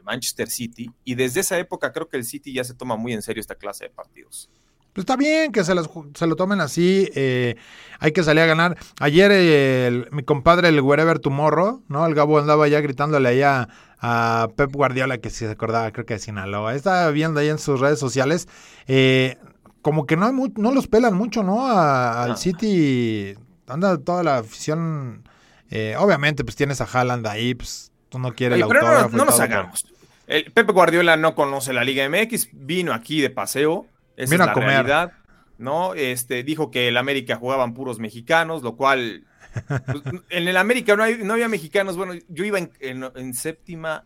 [0.04, 3.22] Manchester City, y desde esa época creo que el City ya se toma muy en
[3.22, 4.50] serio esta clase de partidos.
[4.92, 5.72] Pues está bien que se,
[6.14, 7.56] se lo tomen así, eh,
[7.98, 8.76] hay que salir a ganar.
[9.00, 12.06] Ayer mi compadre, el Wherever Tomorrow, ¿no?
[12.06, 16.14] El Gabo andaba ya gritándole allá a Pep Guardiola, que si se acordaba, creo que
[16.14, 16.74] de Sinaloa.
[16.74, 18.46] Estaba viendo ahí en sus redes sociales,
[18.86, 19.36] eh,
[19.82, 21.66] como que no, no los pelan mucho, ¿no?
[21.66, 23.34] al City
[23.66, 25.28] anda toda la afición.
[25.70, 29.40] Eh, obviamente, pues tienes a Haaland ahí, pues tú no quieres el pero no, nos
[29.40, 29.86] hagamos.
[30.26, 33.86] El Pepe Guardiola no conoce la Liga MX, vino aquí de paseo.
[34.16, 34.68] Esa es la a comer.
[34.68, 35.12] realidad.
[35.58, 35.94] ¿no?
[35.94, 39.24] Este, dijo que el América jugaban puros mexicanos, lo cual.
[39.68, 41.96] Pues, en el América no, no, había mexicanos.
[41.96, 44.04] Bueno, yo iba en, en séptima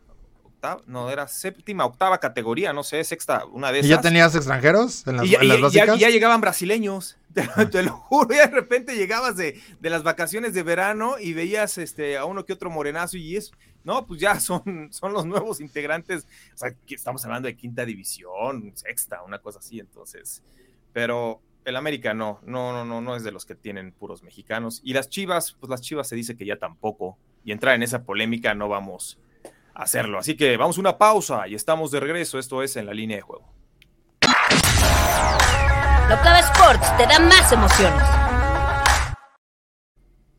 [0.86, 3.90] no, era séptima, octava categoría, no sé, sexta, una de esas.
[3.90, 5.30] ¿Y ya tenías extranjeros en las, y,
[5.70, 7.16] ya, llegaban brasileños,
[7.70, 12.16] te, lo juro, y de repente llegabas de, las vacaciones de verano y veías este,
[12.18, 13.52] a uno que otro morenazo y es,
[13.84, 17.84] no, pues ya son, son los nuevos integrantes, o sea, que estamos hablando de quinta
[17.84, 20.42] división, sexta, una cosa así, entonces,
[20.92, 24.80] pero el América no, no, no, no, no es de los que tienen puros mexicanos.
[24.82, 27.18] Y las Chivas, pues las Chivas se dice que ya tampoco.
[27.44, 29.18] Y entrar en esa polémica no vamos
[29.78, 30.18] hacerlo.
[30.18, 32.38] Así que vamos a una pausa y estamos de regreso.
[32.38, 33.50] Esto es en la línea de juego.
[36.10, 38.02] Sports te da más emociones.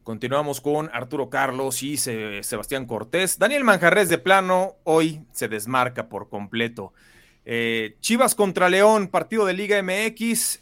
[0.03, 3.37] Continuamos con Arturo Carlos y Sebastián Cortés.
[3.37, 6.93] Daniel Manjarres de plano hoy se desmarca por completo.
[7.45, 10.61] Eh, Chivas contra León, partido de Liga MX.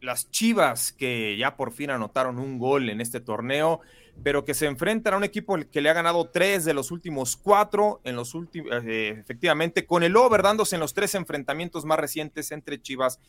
[0.00, 3.80] Las Chivas que ya por fin anotaron un gol en este torneo,
[4.22, 7.36] pero que se enfrentan a un equipo que le ha ganado tres de los últimos
[7.36, 11.98] cuatro, en los últimos, eh, efectivamente, con el over dándose en los tres enfrentamientos más
[11.98, 13.20] recientes entre Chivas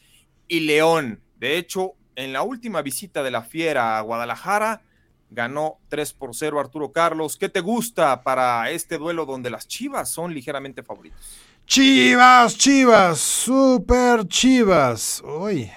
[0.48, 1.22] y León.
[1.38, 4.82] De hecho, en la última visita de la Fiera a Guadalajara,
[5.30, 7.38] ganó 3 por 0 Arturo Carlos.
[7.38, 11.20] ¿Qué te gusta para este duelo donde las Chivas son ligeramente favoritos?
[11.66, 15.22] Chivas, Chivas, super Chivas.
[15.24, 15.70] Uy.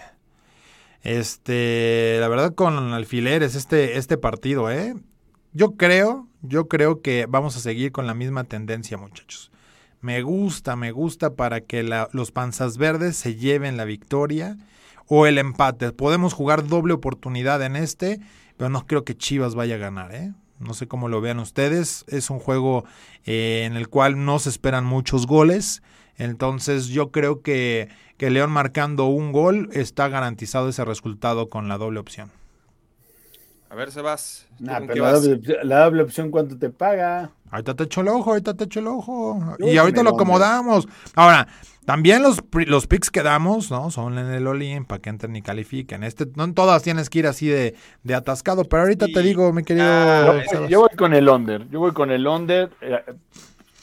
[1.02, 4.94] Este, la verdad con alfileres este, este partido, ¿eh?
[5.52, 9.50] Yo creo, yo creo que vamos a seguir con la misma tendencia, muchachos.
[10.00, 14.56] Me gusta, me gusta para que los panzas verdes se lleven la victoria
[15.06, 15.92] o el empate.
[15.92, 18.18] Podemos jugar doble oportunidad en este,
[18.56, 20.32] pero no creo que Chivas vaya a ganar, ¿eh?
[20.58, 22.04] No sé cómo lo vean ustedes.
[22.08, 22.84] Es un juego
[23.24, 25.82] eh, en el cual no se esperan muchos goles.
[26.22, 31.78] Entonces yo creo que, que León marcando un gol está garantizado ese resultado con la
[31.78, 32.30] doble opción.
[33.68, 34.46] A ver, Sebas.
[34.60, 37.32] Nah, pero la, doble, la, doble, opción, ¿cuánto te paga?
[37.50, 39.56] Ahorita te echo el ojo, ahorita te echo el ojo.
[39.58, 40.86] y ahorita lo acomodamos.
[41.16, 41.48] Ahora,
[41.84, 43.90] también los, los picks que damos, ¿no?
[43.90, 46.04] Son en el all para que entren y califiquen.
[46.04, 49.52] Este, no en todas tienes que ir así de, de atascado, pero ahorita te digo,
[49.52, 49.86] mi querido.
[49.88, 51.68] Ah, yo, voy con el under.
[51.70, 52.70] Yo voy con el under.
[52.80, 53.02] Eh,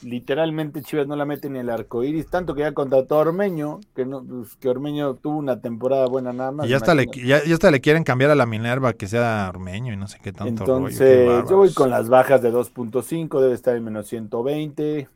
[0.04, 3.80] literalmente Chivas no la mete ni el arco iris, tanto que ya contrató a Ormeño,
[3.96, 6.66] que, no, pues, que Ormeño tuvo una temporada buena nada más.
[6.66, 9.94] Y ya hasta, le, ya, hasta le quieren cambiar a la Minerva que sea Ormeño
[9.94, 10.64] y no sé qué tanto.
[10.64, 15.08] Entonces, yo voy con las bajas de 2.5, debe estar en menos 120.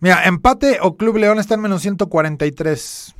[0.00, 3.14] Mira, empate o Club León está en menos 143.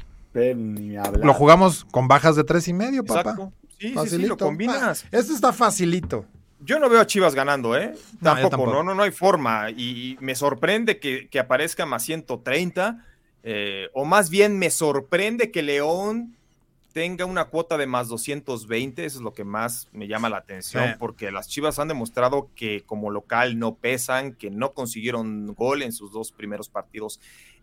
[1.22, 3.36] Lo jugamos con bajas de tres y medio, papá.
[3.78, 5.04] Sí, sí, sí, lo combinas.
[5.04, 6.24] Ah, este está facilito.
[6.64, 7.94] Yo no veo a Chivas ganando, ¿eh?
[8.22, 9.70] Tampoco, no, no, no, hay forma.
[9.70, 13.04] Y, me sorprende que, aparezca más 130.
[13.44, 16.36] Eh, o más bien me sorprende que León
[16.92, 20.96] tenga una cuota de más 220, eso es lo que más me llama la atención,
[20.98, 25.92] porque las Chivas han demostrado que como local no pesan, que no consiguieron gol en
[25.92, 27.18] sus dos primeros partidos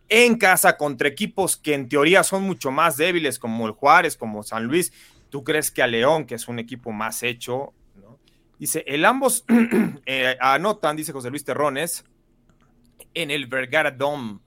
[0.08, 4.42] en casa contra equipos que en teoría son mucho más débiles, como el Juárez, como
[4.42, 4.92] San Luis.
[5.30, 7.79] ¿Tú crees que a León, que es un equipo más hecho, ¿no?
[8.60, 9.44] Dice, el ambos
[10.06, 12.04] eh, anotan, dice José Luis Terrones,
[13.14, 14.38] en el Vergara Dome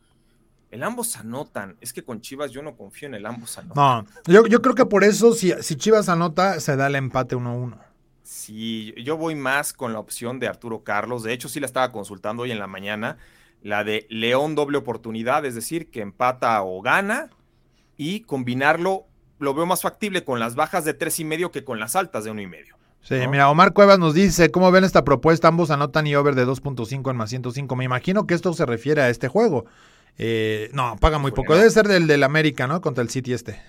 [0.73, 1.78] el ambos anotan.
[1.82, 4.08] Es que con Chivas yo no confío en el ambos anotan.
[4.26, 7.78] No, yo, creo que por eso, si, si Chivas anota, se da el empate 1-1.
[8.23, 11.21] Sí, yo voy más con la opción de Arturo Carlos.
[11.21, 13.17] De hecho, sí la estaba consultando hoy en la mañana.
[13.62, 17.30] La de León doble oportunidad, es decir, que empata o gana.
[17.95, 19.06] Y combinarlo,
[19.38, 22.23] lo veo más factible con las bajas de tres y medio que con las altas
[22.23, 22.78] de uno y medio.
[23.04, 25.50] Sí, mira, Omar Cuevas nos dice, ¿cómo ven esta propuesta?
[25.50, 27.76] Ambos anotan y over de 2.5 en más 105.
[27.76, 29.66] Me imagino que esto se refiere a este juego.
[30.18, 31.54] Eh, no, paga muy poco.
[31.54, 32.80] Debe ser del del América, ¿no?
[32.80, 33.62] Contra el City este.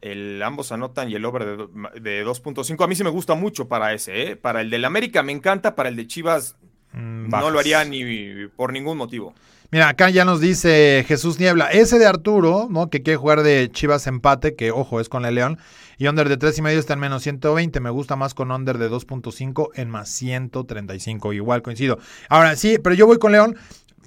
[0.00, 1.68] El, ambos anotan y el over
[2.00, 2.82] de, 2.5.
[2.82, 4.36] A mí sí me gusta mucho para ese, ¿eh?
[4.36, 6.56] Para el del América me encanta, para el de Chivas
[6.92, 9.32] mm, no lo haría ni por ningún motivo.
[9.70, 12.90] Mira, acá ya nos dice Jesús Niebla, ese de Arturo, ¿no?
[12.90, 15.58] Que quiere jugar de Chivas empate, que ojo, es con el León.
[16.02, 17.78] Y under de 3 y medio está en menos 120.
[17.78, 21.32] Me gusta más con under de 2.5 en más 135.
[21.32, 21.96] Igual coincido.
[22.28, 23.54] Ahora sí, pero yo voy con León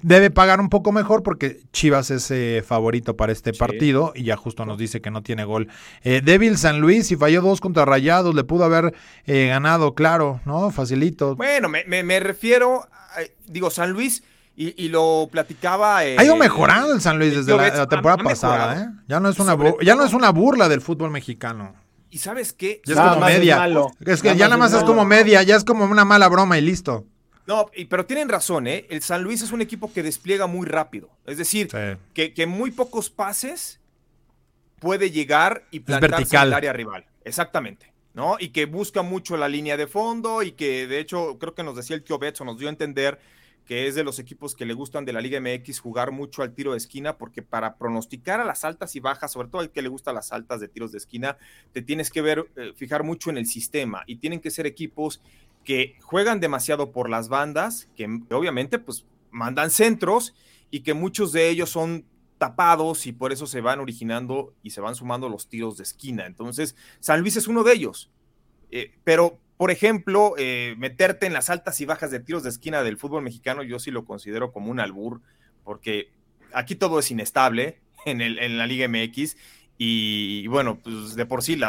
[0.01, 4.35] debe pagar un poco mejor porque Chivas es eh, favorito para este partido y ya
[4.35, 5.69] justo nos dice que no tiene gol.
[6.03, 8.93] Eh, débil San Luis y falló dos contra Rayados, le pudo haber
[9.25, 10.71] eh, ganado, claro, ¿no?
[10.71, 11.37] Facilito.
[11.37, 12.89] Bueno, me, refiero,
[13.47, 14.21] digo, San Luis.
[14.57, 15.97] Y, lo platicaba.
[15.97, 18.87] ha ido mejorando el San Luis desde la, temporada pasada, ¿eh?
[19.07, 21.84] Ya no es una ya no es una burla del fútbol mexicano.
[22.15, 22.81] ¿Y sabes qué?
[22.85, 23.67] Ya es como media.
[24.05, 26.61] Es, que ya nada más es como media, ya es como una mala broma y
[26.61, 27.03] listo.
[27.45, 28.87] No, pero tienen razón, ¿eh?
[28.89, 31.09] El San Luis es un equipo que despliega muy rápido.
[31.25, 31.67] Es decir,
[32.13, 33.81] que, que, muy pocos pases
[34.79, 37.05] puede llegar y plantarse el área rival.
[37.25, 37.91] Exactamente.
[38.13, 38.37] ¿no?
[38.39, 41.75] Y que busca mucho la línea de fondo y que de hecho creo que nos
[41.75, 43.19] decía el tío Betso, nos dio a entender
[43.65, 46.53] que es de los equipos que le gustan de la Liga MX jugar mucho al
[46.53, 49.81] tiro de esquina, porque para pronosticar a las altas y bajas, sobre todo al que
[49.81, 51.37] le gusta las altas de tiros de esquina,
[51.71, 55.21] te tienes que ver, eh, fijar mucho en el sistema y tienen que ser equipos
[55.63, 60.35] que juegan demasiado por las bandas, que obviamente pues mandan centros
[60.69, 62.05] y que muchos de ellos son
[62.37, 66.25] tapados y por eso se van originando y se van sumando los tiros de esquina.
[66.25, 68.11] Entonces, San Luis es uno de ellos.
[68.71, 72.83] Eh, pero, por ejemplo, eh, meterte en las altas y bajas de tiros de esquina
[72.83, 75.21] del fútbol mexicano, yo sí lo considero como un albur,
[75.63, 76.11] porque
[76.53, 79.37] aquí todo es inestable en, el, en la Liga MX.
[79.77, 81.59] Y, bueno, pues de por sí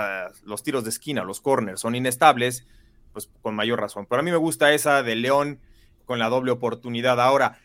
[0.44, 2.66] los tiros de esquina, los corners son inestables,
[3.12, 4.06] pues con mayor razón.
[4.08, 5.60] Pero a mí me gusta esa de León
[6.04, 7.20] con la doble oportunidad.
[7.20, 7.58] Ahora,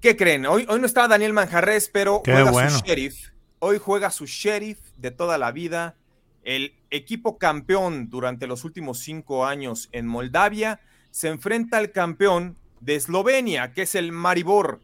[0.00, 0.46] ¿qué creen?
[0.46, 3.30] Hoy, hoy no está Daniel Manjarres, pero juega su sheriff.
[3.60, 5.96] Hoy juega su sheriff de toda la vida.
[6.50, 10.80] El equipo campeón durante los últimos cinco años en Moldavia
[11.12, 14.80] se enfrenta al campeón de Eslovenia, que es el Maribor.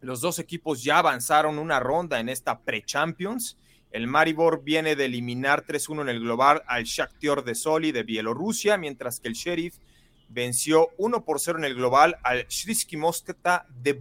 [0.00, 3.56] Los dos equipos ya avanzaron una ronda en esta pre-Champions.
[3.92, 8.76] El Maribor viene de eliminar 3-1 en el global al Shakhtar de Soli de Bielorrusia,
[8.76, 9.76] mientras que el Sheriff
[10.28, 13.92] venció 1 por 0 en el global al Shritsky Mosketa de,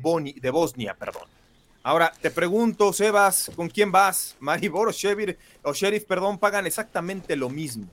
[0.41, 0.95] de Bosnia.
[0.95, 1.34] Perdón.
[1.85, 4.35] Ahora, te pregunto, Sebas, ¿con quién vas?
[4.39, 7.85] ¿Maribor o Sheriff, o Sheriff perdón, pagan exactamente lo mismo?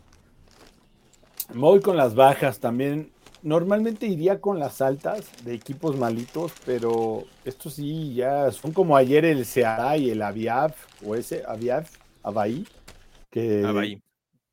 [1.53, 3.13] Voy con las bajas también.
[3.43, 9.27] Normalmente iría con las altas de equipos malitos, pero esto sí ya son como ayer
[9.27, 10.75] el Ceará y el Aviav,
[11.05, 11.85] o ese Aviav,
[12.23, 12.67] Abaí,
[13.29, 14.01] que,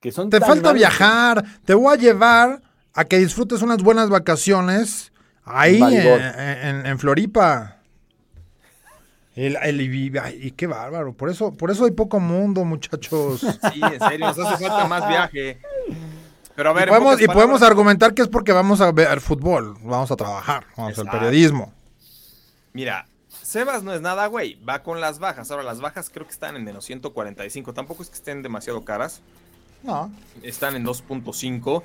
[0.02, 0.30] que son...
[0.30, 2.62] Te falta viajar, te voy a llevar
[2.94, 5.14] a que disfrutes unas buenas vacaciones
[5.46, 7.79] ahí en, Floripa.
[9.36, 11.14] El, y qué bárbaro.
[11.14, 13.42] Por eso, por eso hay poco mundo, muchachos.
[13.42, 15.60] Sí, en serio, nos hace falta más viaje.
[16.56, 20.18] Pero a ver, y podemos, argumentar que es porque vamos a ver fútbol, vamos a
[20.18, 21.74] trabajar, vamos al periodismo.
[22.74, 23.08] Mira,
[23.50, 24.56] Sebas no es nada, güey.
[24.64, 25.50] Va con las bajas.
[25.50, 27.74] Ahora, las bajas creo que están en menos 145.
[27.74, 29.22] Tampoco es que estén demasiado caras.
[29.82, 30.12] No.
[30.44, 31.82] Están en 2.5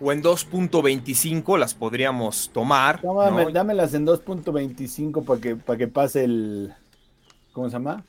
[0.00, 3.00] o en 2.25 las podríamos tomar.
[3.52, 6.74] Dámelas en 2.25 para que, para que pase el.
[7.52, 8.04] ¿Cómo se llama?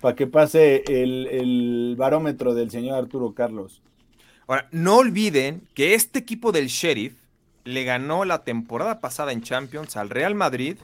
[0.00, 3.82] Para que pase el, el, barómetro del señor Arturo Carlos.
[4.46, 7.14] Ahora, no olviden que este equipo del Sheriff
[7.64, 10.76] le ganó la temporada pasada en Champions al Real Madrid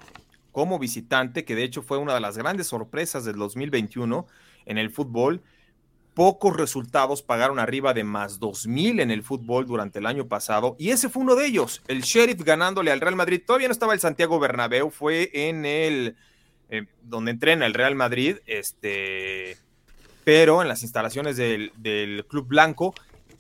[0.53, 4.27] como visitante, que de hecho fue una de las grandes sorpresas del 2021
[4.67, 5.43] en el fútbol
[6.17, 10.89] pocos resultados pagaron arriba de más 2.000 en el fútbol durante el año pasado y
[10.89, 13.43] ese fue uno de ellos, el Sheriff ganándole al Real Madrid.
[13.47, 16.17] Todavía no estaba el Santiago Bernabéu, fue en el
[16.71, 19.59] eh, donde entrena el Real Madrid, este,
[20.25, 22.95] pero en las instalaciones del, Club Blanco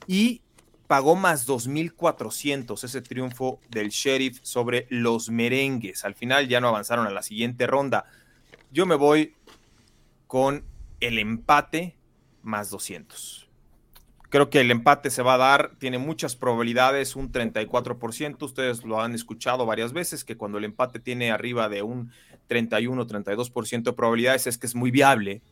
[0.06, 0.42] y
[0.86, 6.04] pagó más 2.400 ese triunfo del Sheriff sobre los merengues.
[6.04, 8.04] Al final ya no avanzaron a la siguiente ronda.
[8.70, 9.34] Yo me voy
[10.26, 10.62] con
[11.00, 11.95] el empate
[12.46, 13.46] más 200.
[14.28, 18.42] Creo que el empate se va a dar, tiene muchas probabilidades, un 34%.
[18.42, 22.10] Ustedes lo han escuchado varias veces, que cuando el empate tiene arriba de un
[22.48, 25.42] 31, 32% de probabilidades es que es muy viable.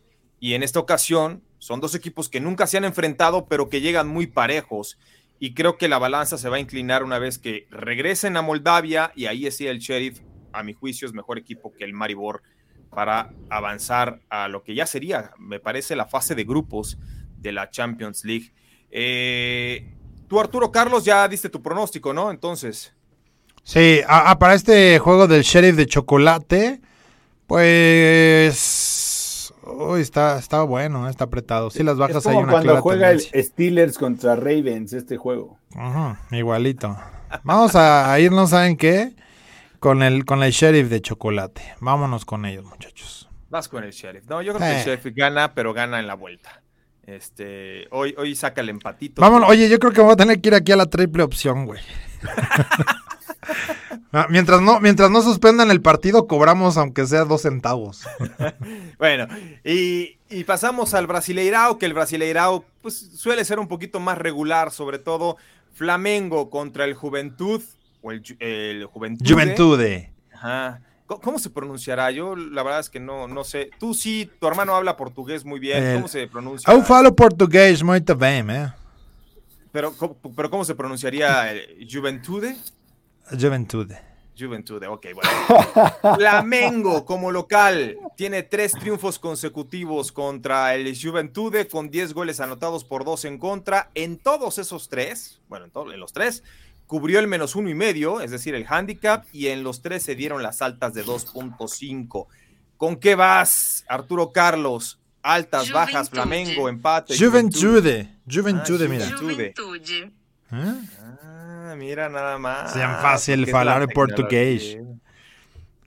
[0.40, 4.09] Y en esta ocasión son dos equipos que nunca se han enfrentado, pero que llegan
[4.09, 4.99] muy parejos.
[5.38, 9.12] Y creo que la balanza se va a inclinar una vez que regresen a Moldavia
[9.14, 10.20] y ahí sí el Sheriff,
[10.53, 12.42] a mi juicio, es mejor equipo que el Maribor
[12.95, 16.99] para avanzar a lo que ya sería, me parece, la fase de grupos
[17.38, 18.53] de la Champions League.
[18.90, 19.92] Eh,
[20.28, 22.30] tú, Arturo Carlos, ya diste tu pronóstico, ¿no?
[22.30, 22.92] Entonces.
[23.62, 24.01] Sí,
[24.38, 26.80] para este juego del Sheriff de Chocolate,
[27.47, 28.62] pues.
[29.66, 31.70] Uy, está, está bueno, está apretado.
[31.70, 35.59] Sí, las bajas hay una cuando juega el Steelers contra Ravens este juego.
[36.30, 36.97] igualito.
[37.42, 39.14] Vamos a irnos, ¿saben qué?
[39.85, 41.74] Con el, con el sheriff de chocolate.
[41.78, 43.28] Vámonos con ellos, muchachos.
[43.51, 44.24] Vas con el sheriff.
[44.30, 44.82] No, yo creo que el eh.
[44.82, 46.62] sheriff gana, pero gana en la vuelta.
[47.03, 49.20] Este, hoy, hoy saca el empatito.
[49.20, 51.66] Vámonos, oye, yo creo que voy a tener que ir aquí a la triple opción,
[51.66, 51.82] güey.
[54.16, 58.07] Ah, mientras no, mientras no suspendan el partido, cobramos aunque sea dos centavos.
[58.99, 59.26] bueno,
[59.64, 64.70] y, y, pasamos al Brasileirao, que el Brasileirao pues, suele ser un poquito más regular,
[64.70, 65.37] sobre todo
[65.72, 67.61] Flamengo contra el Juventud
[68.05, 69.32] o el, el Juventude.
[69.32, 70.12] Juventude.
[70.32, 70.82] Ajá.
[71.07, 72.11] ¿Cómo se pronunciará?
[72.11, 73.70] Yo la verdad es que no, no sé.
[73.78, 75.94] Tú sí, tu hermano habla portugués muy bien.
[75.94, 76.72] ¿Cómo se pronuncia?
[76.72, 78.72] Eu falo portugués muy bien, ¿eh?
[79.72, 79.92] Pero,
[80.36, 81.52] pero ¿cómo se pronunciaría
[81.90, 82.57] Juventude?
[83.30, 84.00] Juventude.
[84.38, 85.30] Juventude, ok, bueno.
[86.16, 93.05] Flamengo como local tiene tres triunfos consecutivos contra el Juventude con 10 goles anotados por
[93.05, 93.90] dos en contra.
[93.94, 96.42] En todos esos tres, bueno, en, en los tres,
[96.87, 100.14] cubrió el menos uno y medio, es decir, el handicap, y en los tres se
[100.14, 102.26] dieron las altas de 2.5.
[102.76, 105.01] ¿Con qué vas, Arturo Carlos?
[105.22, 107.16] Altas, bajas, Flamengo, empate.
[107.16, 108.14] Juventude.
[108.30, 109.07] Juventude, mira.
[109.16, 109.55] Juventude.
[110.53, 110.74] ¿Eh?
[111.22, 112.72] Ah, mira nada más.
[112.72, 114.76] Sean fácil hablar portugués.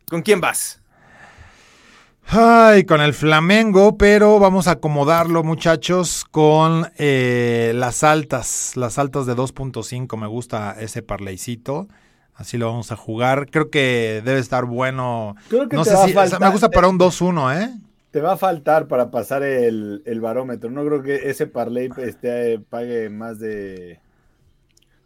[0.09, 0.81] ¿Con quién vas?
[2.29, 9.25] Ay, con el Flamengo, pero vamos a acomodarlo, muchachos, con eh, las altas, las altas
[9.25, 10.17] de 2.5.
[10.17, 11.87] Me gusta ese parleycito.
[12.35, 13.47] Así lo vamos a jugar.
[13.49, 15.35] Creo que debe estar bueno.
[15.47, 17.73] Creo que no te sé va a si faltar- me gusta para un 2-1, ¿eh?
[18.11, 20.69] Te va a faltar para pasar el, el barómetro.
[20.69, 23.99] No creo que ese parlay este, pague más de.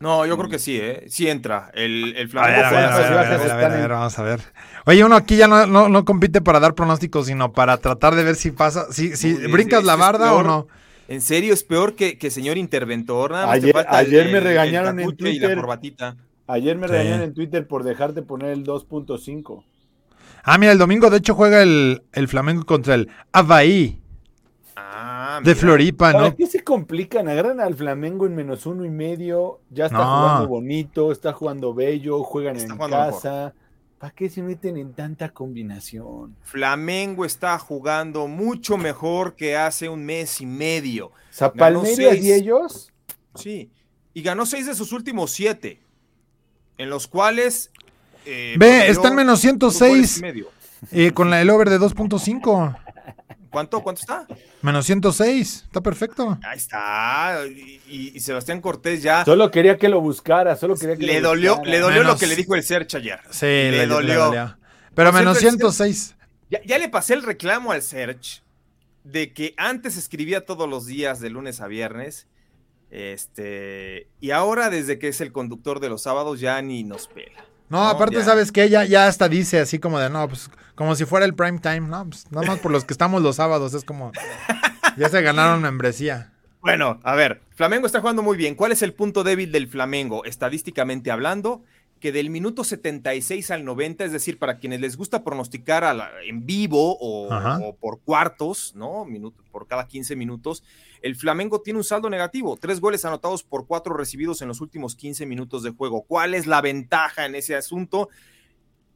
[0.02, 1.06] No, yo creo que sí, ¿eh?
[1.08, 1.72] Sí entra.
[1.74, 4.40] El, el Flamengo a fue ver, a ver, a a vamos a ver.
[4.86, 8.24] Oye, uno aquí ya no, no, no compite para dar pronósticos, sino para tratar de
[8.24, 10.68] ver si pasa, si, si Uy, brincas es- la barda o no.
[11.08, 13.32] En serio, es peor que, que señor interventor.
[13.32, 15.50] Nada más Ayer- falta el- ayer me el regañaron en capuche Y Twitter.
[15.50, 16.16] la corbatita.
[16.48, 16.94] Ayer me Sí.
[16.94, 19.64] regañaron en Twitter por dejarte poner el 2.5.
[20.44, 24.01] Ah, mira, el domingo de hecho juega el, el Flamengo contra el Avaí
[25.38, 25.56] Ah, de.
[25.56, 26.36] Floripa, ¿Para ¿no?
[26.36, 27.28] qué se complican?
[27.28, 29.62] Agarran al Flamengo en menos uno y medio.
[29.70, 30.04] Ya está No.
[30.06, 33.54] jugando bonito, está jugando bello, juegan Está en casa.
[33.98, 36.36] ¿Para qué se meten en tanta combinación?
[36.42, 41.12] Flamengo está jugando mucho mejor que hace un mes y medio.
[41.30, 42.24] Seis.
[42.24, 42.92] y ellos.
[43.36, 43.70] Sí.
[44.14, 45.80] Y ganó seis de sus últimos siete.
[46.78, 47.72] En los cuales.
[48.26, 50.48] eh, Ve, está en menos dos goles y 106 medio.
[50.92, 52.76] eh, con la, el over de 2.5.
[53.52, 53.84] ¿Cuánto?
[53.84, 54.26] ¿Cuánto está?
[54.62, 56.40] Menos 106, está perfecto.
[56.44, 57.42] Ahí está.
[57.46, 59.26] Y, Sebastián Cortés ya.
[59.26, 61.70] Solo quería que lo buscara, solo quería que Le lo dolió, buscara.
[61.72, 63.20] le dolió Menos- lo que le dijo el Serch ayer.
[63.30, 64.58] Sí, Le le, le dolió.
[64.96, 66.16] Pero menos cierto, el 106.
[66.50, 68.42] Ya, ya le pasé el reclamo al Serch
[69.04, 72.28] de que antes escribía todos los días de lunes a viernes.
[72.90, 77.46] Este, y ahora, desde que es el conductor de los sábados, ya ni nos pela.
[77.72, 78.24] No, No, aparte, ya.
[78.24, 81.34] ¿sabes que Ya, ya hasta dice así como de, no, pues como si fuera el
[81.34, 82.06] prime time, ¿no?
[82.08, 84.12] Pues nada más por los que estamos los sábados, es como,
[84.98, 86.32] ya se ganaron membresía.
[86.62, 88.56] Bueno, a ver, Flamengo está jugando muy bien.
[88.56, 90.26] ¿Cuál es el punto débil del Flamengo?
[90.26, 91.64] Estadísticamente hablando,
[92.02, 96.10] que del minuto 76 al 90, es decir, para quienes les gusta pronosticar a la-
[96.28, 97.30] en vivo o,
[97.80, 99.06] por cuartos, ¿no?
[99.06, 100.64] Minuto, por cada 15 minutos,
[101.02, 102.58] el Flamengo tiene un saldo negativo.
[102.58, 106.02] Tres goles anotados por cuatro recibidos en los últimos 15 minutos de juego.
[106.02, 108.10] ¿Cuál es la ventaja en ese asunto?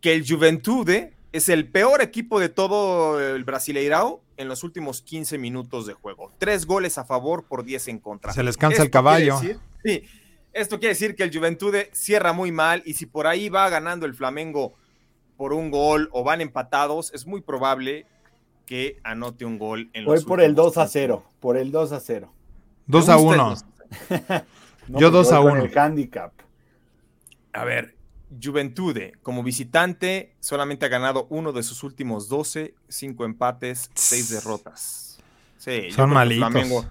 [0.01, 5.37] Que el Juventude es el peor equipo de todo el Brasileirao en los últimos 15
[5.37, 6.31] minutos de juego.
[6.39, 8.33] Tres goles a favor por 10 en contra.
[8.33, 9.39] Se les cansa el caballo.
[9.39, 10.03] decir- sí,
[10.55, 14.05] esto quiere decir que el Juventude cierra muy mal y si por ahí va ganando
[14.05, 14.73] el Flamengo
[15.37, 18.07] por un gol o van empatados, es muy probable
[18.65, 21.57] que anote un gol en Voy los por el últimos 2 a 15 0, por
[21.57, 22.33] el 2 a 0.
[22.87, 23.49] 2 Me a gusta el 1.
[23.49, 23.65] dos.
[24.87, 25.65] No, Yo porque 2 a voy con 1.
[25.65, 26.31] El handicap.
[27.53, 27.95] A ver,
[28.41, 35.19] Juventude, como visitante, solamente ha ganado uno de sus últimos 12, cinco empates, seis derrotas.
[35.57, 36.51] Sí, Son malitos.
[36.51, 36.85] Flamengo,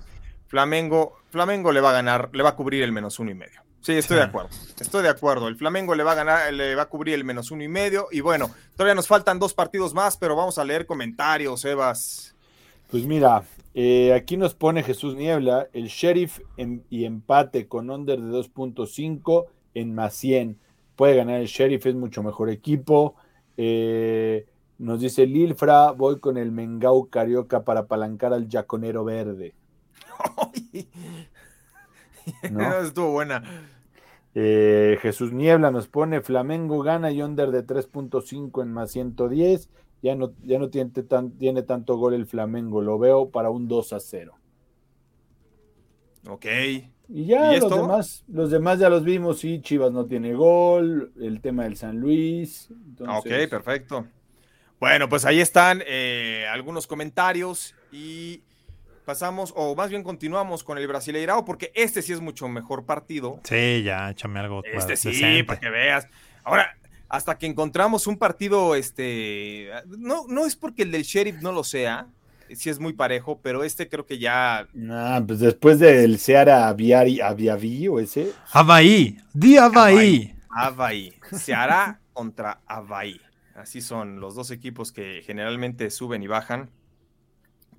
[0.55, 3.61] Flamengo, Flamengo le va a ganar, le va a cubrir el menos uno y medio.
[3.81, 4.51] Sí, estoy de acuerdo.
[4.79, 5.49] Estoy de acuerdo.
[5.49, 8.07] El Flamengo le va a ganar, le va a cubrir el menos uno y medio.
[8.13, 12.37] Y bueno, todavía nos faltan dos partidos más, pero vamos a leer comentarios, Evas.
[12.89, 13.43] Pues mira,
[13.75, 19.47] eh, aquí nos pone Jesús Niebla, el Sheriff en- y empate con under de 2.5
[19.75, 20.57] en más 100.
[20.95, 23.17] Puede ganar el Sheriff, es mucho mejor equipo.
[23.57, 24.47] Eh,
[24.79, 29.53] nos dice Lilfra, voy con el Mengau Carioca para apalancar al Yaconero Verde.
[32.51, 32.75] ¿no?
[32.81, 33.43] Estuvo buena.
[34.35, 39.69] Eh, Jesús Niebla nos pone Flamengo gana y under de 3.5 en más 110.
[40.03, 43.69] Ya no, ya no tiene, tan- tiene tanto gol el Flamengo, lo veo para un
[43.69, 44.35] 2 a 0.
[46.29, 46.47] Ok.
[47.09, 50.35] Y ya ¿Y es los demás, los demás ya los vimos, sí, Chivas no tiene
[50.35, 52.69] gol, el tema del San Luis.
[52.71, 54.07] entonces- Ok, perfecto.
[54.81, 58.43] Bueno, pues ahí están eh, algunos comentarios y
[59.05, 63.41] pasamos, o más bien continuamos con el Brasileirao, porque este sí es mucho mejor partido.
[63.45, 64.63] Sí, ya, échame algo.
[64.65, 65.45] Este sí, decente.
[65.45, 66.09] para que veas.
[66.43, 66.77] Ahora,
[67.09, 71.63] hasta que encontramos un partido, este, no, no es porque el del Sheriff no lo
[71.63, 72.09] sea,
[72.55, 77.21] sí es muy parejo, pero este creo que ya Nah, pues después del Seara Aviari,
[77.21, 80.35] Aviaví o ese, Avaí, di Avaí.
[80.51, 83.21] Avaí se hará contra Avaí.
[83.55, 86.71] Así son los dos equipos que generalmente suben y bajan.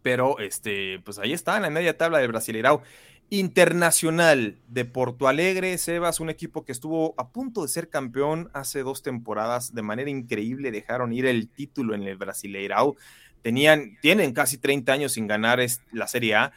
[0.05, 2.83] Pero este, pues ahí está en la media tabla del Brasileirao.
[3.31, 8.83] Internacional de Porto Alegre, Sebas, un equipo que estuvo a punto de ser campeón hace
[8.83, 12.95] dos temporadas de manera increíble, dejaron ir el título en el Brasileirao.
[13.41, 15.59] Tenían, tienen casi 30 años sin ganar
[15.91, 16.51] la Serie A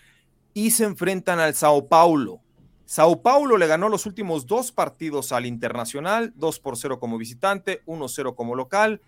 [0.53, 2.42] y se enfrentan al Sao Paulo.
[2.84, 7.82] Sao Paulo le ganó los últimos dos partidos al Internacional, 2 por 0 como visitante,
[7.86, 9.01] 1-0 como local.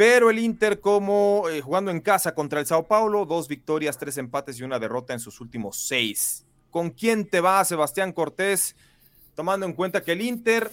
[0.00, 4.16] Pero el Inter, como eh, jugando en casa contra el Sao Paulo, dos victorias, tres
[4.16, 6.46] empates y una derrota en sus últimos seis.
[6.70, 8.76] ¿Con quién te va Sebastián Cortés?
[9.34, 10.70] Tomando en cuenta que el Inter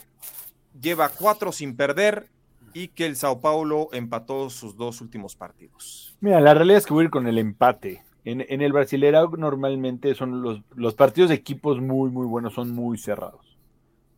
[0.81, 2.27] lleva cuatro sin perder
[2.73, 6.15] y que el Sao Paulo empató sus dos últimos partidos.
[6.21, 8.05] Mira, la realidad es que voy a ir con el empate.
[8.23, 12.97] En, el Brasileirao normalmente son los, los, partidos de equipos muy, muy buenos, son muy
[12.97, 13.57] cerrados.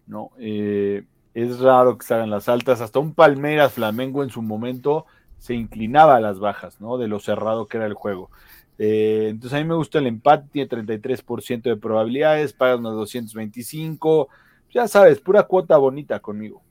[0.05, 0.29] ¿no?
[0.37, 1.03] Eh,
[1.33, 2.81] es raro que salgan las altas.
[2.81, 5.05] Hasta un Palmeiras Flamengo en su momento
[5.37, 6.97] se inclinaba a las bajas, ¿no?
[6.97, 8.29] De lo cerrado que era el juego.
[8.77, 14.29] Eh, entonces a mí me gusta el empate, tiene 33% de probabilidades, pagas unos 225.
[14.71, 16.61] Ya sabes, pura cuota bonita conmigo.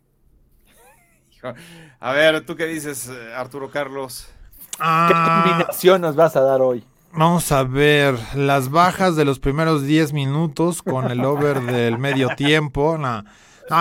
[2.00, 4.28] A ver, ¿tú qué dices, eh, Arturo Carlos?
[4.72, 6.84] ¿Qué combinación nos vas a dar hoy?
[7.12, 12.28] Vamos a ver las bajas de los primeros 10 minutos con el over del medio
[12.36, 12.98] tiempo.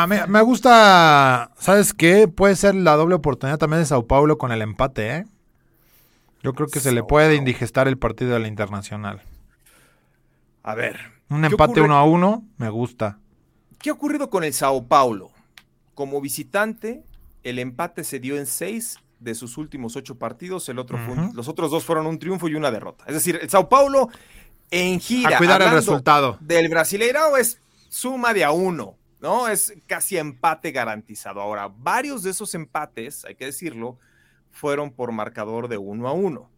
[0.08, 2.28] Me, gusta, ¿sabes qué?
[2.28, 5.26] Puede ser la doble oportunidad también de Sao Paulo con el empate, ¿eh?
[6.44, 9.22] Yo creo que se le puede indigestar el partido de la Internacional.
[10.64, 11.00] A ver.
[11.30, 13.20] Un empate uno a uno, me gusta.
[13.80, 15.32] ¿Qué ha ocurrido con el Sao Paulo?
[15.94, 17.04] Como visitante,
[17.44, 21.00] el empate se dio en seis de sus últimos ocho partidos, el otro
[21.34, 23.04] los otros dos fueron un triunfo y una derrota.
[23.08, 24.10] Es decir, el Sao Paulo
[24.72, 25.36] en gira.
[25.36, 26.38] A cuidar el resultado.
[26.40, 27.60] Del Brasileirao es
[27.90, 29.48] suma de a uno, ¿no?
[29.48, 31.42] Es casi empate garantizado.
[31.42, 33.98] Ahora, varios de esos empates, hay que decirlo,
[34.52, 36.50] fueron por marcador de uno a uno.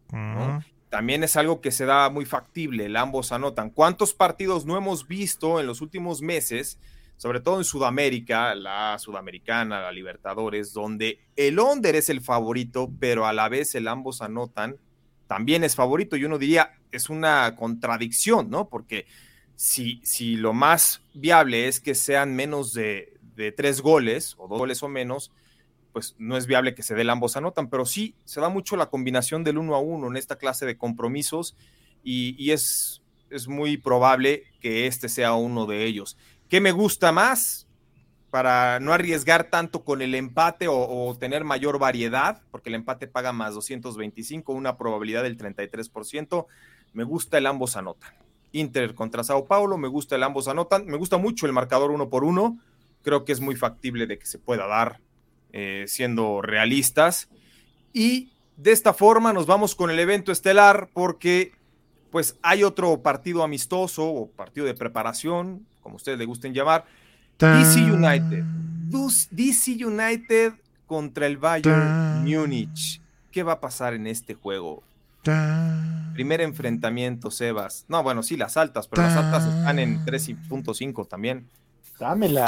[0.88, 3.70] También es algo que se da muy factible, el ambos anotan.
[3.70, 6.78] ¿Cuántos partidos no hemos visto en los últimos meses?
[7.20, 13.26] sobre todo en Sudamérica, la Sudamericana, la Libertadores, donde el under es el favorito, pero
[13.26, 14.76] a la vez el ambos anotan,
[15.26, 16.16] también es favorito.
[16.16, 18.70] Y uno diría, es una contradicción, ¿no?
[18.70, 19.04] Porque
[19.60, 23.18] si, lo más viable es que sean menos de,
[23.56, 25.32] tres goles, o dos goles o menos,
[25.92, 28.76] pues no es viable que se dé el ambos anotan, pero sí se da mucho
[28.76, 31.56] la combinación del uno a uno en esta clase de compromisos
[32.02, 33.02] y, es,
[33.48, 36.16] muy probable que este sea uno de ellos.
[36.48, 37.66] ¿Qué me gusta más?
[38.30, 43.32] Para no arriesgar tanto con el empate o, tener mayor variedad, porque el empate paga
[43.32, 46.46] más 225, una probabilidad del 33%.
[46.94, 48.20] Me gusta el ambos anotan.
[48.52, 50.86] Inter contra Sao Paulo, me gusta el ambos anotan.
[50.86, 52.58] Me gusta mucho el marcador uno por uno.
[53.02, 55.00] Creo que es muy factible de que se pueda dar,
[55.52, 57.28] eh, siendo realistas.
[57.92, 61.52] Y de esta forma nos vamos con el evento estelar, porque
[62.10, 66.84] pues hay otro partido amistoso o partido de preparación como ustedes le gusten llamar,
[67.38, 68.44] DC United.
[69.30, 70.52] DC United
[70.86, 73.00] contra el Bayern Múnich.
[73.30, 74.82] ¿Qué va a pasar en este juego?
[76.14, 77.84] Primer enfrentamiento, Sebas.
[77.88, 81.48] No, bueno, sí, las altas, pero las altas están en 3.5 también.
[81.98, 82.46] Dámela.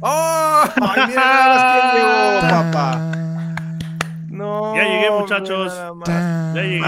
[0.00, 0.64] ¡Oh!
[0.82, 3.14] ¡Ay, mira llegó, papá!
[4.28, 4.76] No.
[4.76, 5.72] Ya llegué, muchachos.
[6.06, 6.80] Ya llegué.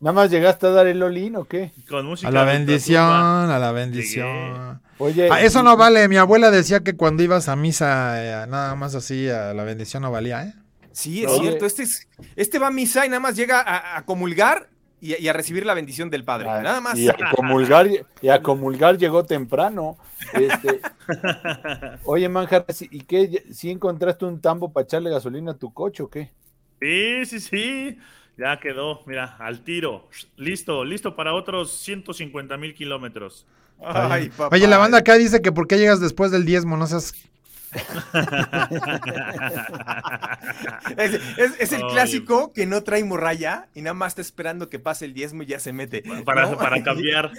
[0.00, 1.72] ¿Nada más llegaste a dar el olín o qué?
[1.88, 2.28] Con música.
[2.28, 4.80] A la bendición, a la bendición.
[4.98, 5.28] Oye.
[5.30, 6.08] Ah, eso no vale.
[6.08, 10.02] Mi abuela decía que cuando ibas a misa, eh, nada más así, a la bendición
[10.02, 10.54] no valía, ¿eh?
[10.96, 11.66] Sí, es cierto.
[11.66, 11.84] Este,
[12.36, 13.62] este va a misa y nada más llega
[13.96, 16.48] a, comulgar y, a recibir la bendición del Padre.
[16.48, 16.98] Ah, nada más.
[16.98, 17.86] Y a comulgar,
[18.22, 19.98] y a comulgar llegó temprano.
[20.32, 20.80] Este,
[22.06, 23.44] oye, Manjar, ¿y qué?
[23.52, 26.30] ¿Si encontraste un tambo para echarle gasolina a tu coche o qué?
[26.80, 27.98] Sí, sí, sí.
[28.38, 30.08] Ya quedó, mira, al tiro.
[30.36, 33.46] Listo, listo para otros 150 mil kilómetros.
[34.50, 37.12] Oye, la banda acá dice que por qué llegas después del diezmo, no seas...
[40.96, 45.14] es, el clásico que no trae morralla y nada más está esperando que pase el
[45.14, 46.02] diezmo y ya se mete.
[46.24, 47.32] Para, para cambiar.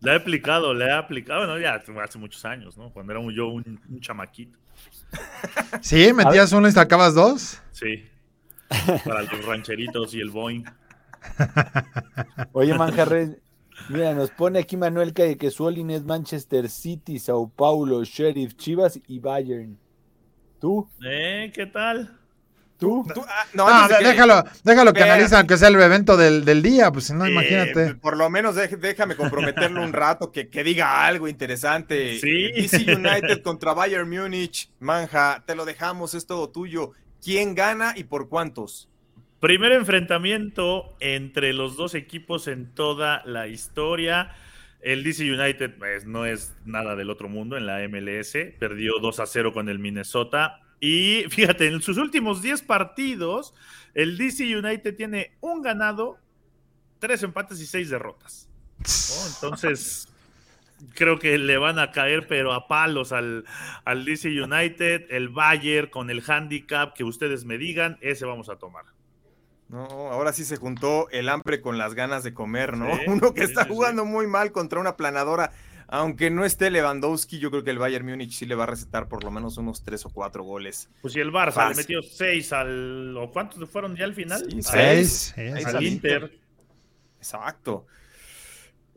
[0.00, 2.90] le he aplicado, le he aplicado, bueno, ya hace muchos años, ¿no?
[2.90, 4.58] Cuando era yo un, un chamaquito.
[5.80, 6.12] ¿Sí?
[6.12, 7.60] ¿Metías uno y sacabas dos?
[7.72, 8.08] Sí.
[9.04, 10.64] Para los rancheritos y el Boeing.
[12.52, 13.30] Oye, Manjarres,
[13.88, 19.00] mira, nos pone aquí Manuel que, que su es Manchester City, Sao Paulo, Sheriff, Chivas
[19.06, 19.78] y Bayern.
[20.60, 20.88] ¿Tú?
[21.04, 21.50] ¿Eh?
[21.54, 22.18] ¿Qué tal?
[22.78, 23.04] ¿Tú?
[23.28, 23.66] Ah, no,
[24.00, 27.94] déjalo, déjalo que analice aunque sea el evento del, día, pues si no, imagínate.
[27.94, 32.18] Por lo menos déjame comprometerlo un rato, que, que, diga algo interesante.
[32.18, 32.50] Sí.
[32.52, 36.90] DC United contra Bayern Múnich, Manja, te lo dejamos, es todo tuyo.
[37.22, 38.88] ¿Quién gana y por cuántos?
[39.42, 44.36] Primer enfrentamiento entre los dos equipos en toda la historia.
[44.80, 48.36] El DC United pues, no es nada del otro mundo en la MLS.
[48.60, 50.60] Perdió 2 a 0 con el Minnesota.
[50.78, 53.52] Y fíjate, en sus últimos 10 partidos,
[53.94, 56.18] el DC United tiene un ganado,
[57.00, 58.48] tres empates y seis derrotas.
[59.34, 60.06] Entonces,
[60.94, 63.44] creo que le van a caer, pero a palos al,
[63.84, 68.54] al DC United, el Bayern con el handicap que ustedes me digan, ese vamos a
[68.54, 68.91] tomar.
[69.72, 72.86] No, ahora sí se juntó el hambre con las ganas de comer, ¿no?
[73.08, 75.50] Uno que está jugando muy mal contra una planadora
[75.88, 79.08] Aunque no esté Lewandowski, yo creo que el Bayern Múnich sí le va a recetar
[79.08, 80.88] por lo menos unos tres o cuatro goles.
[81.00, 81.76] Pues si el Barça Fácil.
[81.76, 83.16] le metió seis al.
[83.16, 84.46] ¿O cuántos fueron ya al final?
[84.50, 85.32] Sí, Seis.
[85.34, 85.66] Seis.
[85.66, 85.82] Al.
[85.82, 86.38] Inter.
[87.18, 87.86] Exacto.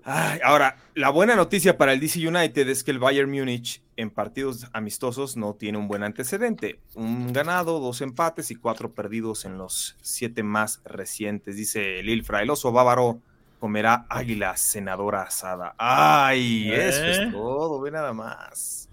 [0.04, 4.10] Ay, ahora, la buena noticia para el DC United es que el Bayern Múnich en
[4.10, 6.80] partidos amistosos no tiene un buen antecedente.
[6.96, 11.56] Un ganado, dos empates y cuatro perdidos en los siete más recientes.
[11.56, 13.20] Dice Lilfra, el oso bávaro
[13.60, 15.76] comerá águila senadora asada.
[15.78, 17.12] Ay, eso ¿Eh?
[17.26, 18.90] es todo, ve nada más.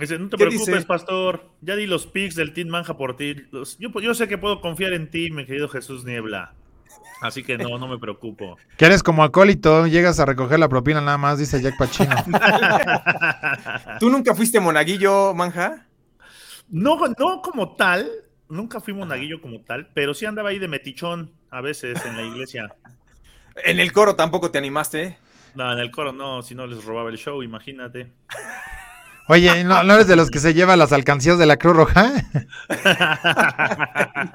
[0.00, 0.86] Dice, no te ¿Qué preocupes, dice?
[0.86, 1.50] pastor.
[1.62, 3.34] Ya di los picks del Team Manja por ti.
[3.50, 6.52] Los- yo, yo sé que puedo confiar en ti, mi querido Jesús Niebla.
[7.20, 8.58] Así que no, no me preocupo.
[8.76, 12.14] Que eres como acólito, llegas a recoger la propina nada más, dice Jack Pacino.
[14.00, 15.86] ¿Tú nunca fuiste monaguillo, Manja?
[16.68, 18.10] No, no como tal,
[18.48, 22.22] nunca fui monaguillo como tal, pero sí andaba ahí de metichón a veces en la
[22.22, 22.74] iglesia.
[23.64, 25.16] En el coro tampoco te animaste.
[25.54, 28.12] No, en el coro no, si no les robaba el show, imagínate.
[29.28, 32.12] Oye, ¿no, no eres de los que se lleva las alcancías de la Cruz Roja?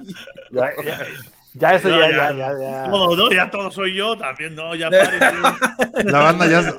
[1.54, 2.18] Ya, eso No, ya, ya.
[2.18, 2.88] ya, ya, ya.
[2.88, 4.90] No, no, ya todo soy yo también, no, ya.
[6.06, 6.78] La banda ya, se-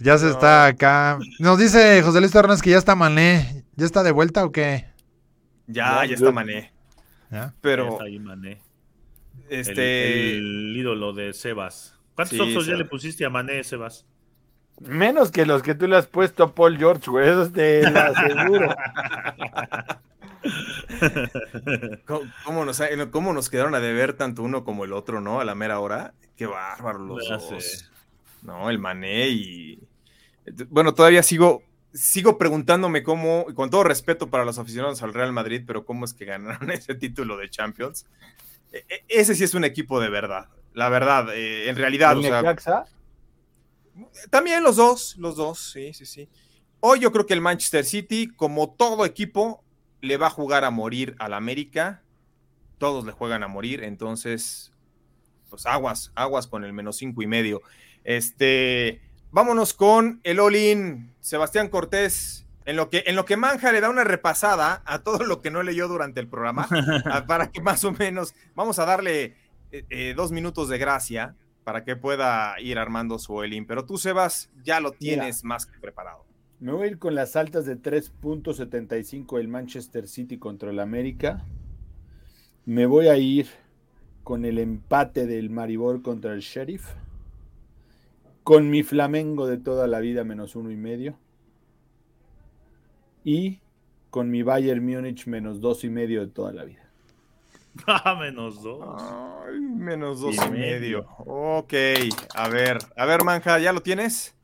[0.00, 1.18] ya se está acá.
[1.38, 3.64] Nos dice José Luis Torres que ya está Mané.
[3.76, 4.86] ¿Ya está de vuelta o qué?
[5.66, 6.72] Ya, Ya, está mané.
[7.30, 7.52] ¿Ya?
[7.60, 8.62] Pero, Está ahí, Mané.
[9.50, 10.30] El- este...
[10.36, 11.94] El, ídolo de Sebas.
[12.14, 14.06] ¿Cuántos Sí, oxos ya le pusiste a Mané, Sebas?
[14.80, 18.00] Menos que los que tú le has puesto a Paul George, güey, eso te lo
[18.00, 18.74] aseguro.
[22.06, 25.40] ¿Cómo, cómo nos, cómo nos quedaron a deber tanto uno como el otro, no?
[25.40, 26.14] A la mera hora.
[26.36, 27.90] Qué bárbaro los Ya dos.
[28.42, 29.80] No, el Mané y...
[30.68, 35.32] Bueno, todavía sigo, sigo preguntándome cómo, y con todo respeto para los aficionados al Real
[35.32, 38.06] Madrid, pero cómo es que ganaron ese título de Champions.
[38.72, 40.48] E- e- ese sí es un equipo de verdad.
[40.74, 42.84] La verdad, eh, en realidad, El o sea,
[44.30, 46.28] también los dos, los dos, sí, sí, sí.
[46.80, 49.64] Hoy yo creo que el Manchester City, como todo equipo,
[50.00, 52.02] le va a jugar a morir al América.
[52.78, 54.72] Todos le juegan a morir, entonces,
[55.50, 57.62] pues aguas, aguas con el menos cinco y medio.
[58.04, 62.44] Este, vámonos con el All-In, Sebastián Cortés.
[62.64, 65.50] En lo, que, en lo que Manja le da una repasada a todo lo que
[65.50, 66.68] no leyó durante el programa,
[67.26, 69.36] para que más o menos, vamos a darle
[69.72, 71.34] eh, eh, dos minutos de gracia
[71.64, 73.66] para que pueda ir armando su All-In.
[73.66, 76.27] Pero tú, Sebas, ya lo tienes más que preparado.
[76.60, 81.44] Me voy a ir con las altas de 3.75 del Manchester City contra el América.
[82.64, 83.46] Me voy a ir
[84.24, 86.86] con el empate del Maribor contra el Sheriff.
[88.42, 91.16] Con mi Flamengo de toda la vida menos uno y medio.
[93.24, 93.60] Y
[94.10, 96.84] con mi Bayern Múnich menos dos y medio de toda la vida.
[97.86, 98.84] Ah, menos dos.
[99.46, 101.06] Ay, menos dos Y y medio.
[101.18, 101.74] Ok,
[102.34, 104.37] a ver, a ver, Manja, ¿ya lo tienes?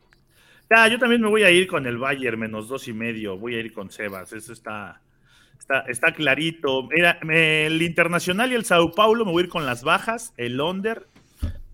[0.75, 3.39] Ya, yo también me voy a ir con el Bayern, menos dos y medio.
[3.39, 4.33] Voy a ir con Sebas.
[4.33, 5.01] Eso está,
[5.57, 6.89] está, está clarito.
[6.89, 10.61] Mira, el Internacional y el Sao Paulo me voy a ir con las bajas, el
[10.61, 11.07] under,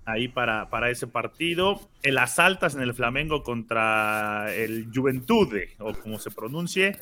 [0.05, 1.80] ahí para, para ese partido.
[2.03, 6.98] En las altas en el Flamengo contra el Juventude, o como se pronuncie.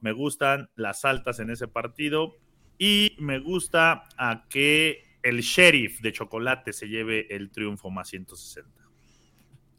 [0.00, 2.36] Me gustan las altas en ese partido.
[2.78, 8.81] Y me gusta a que el Sheriff de Chocolate se lleve el triunfo más 160.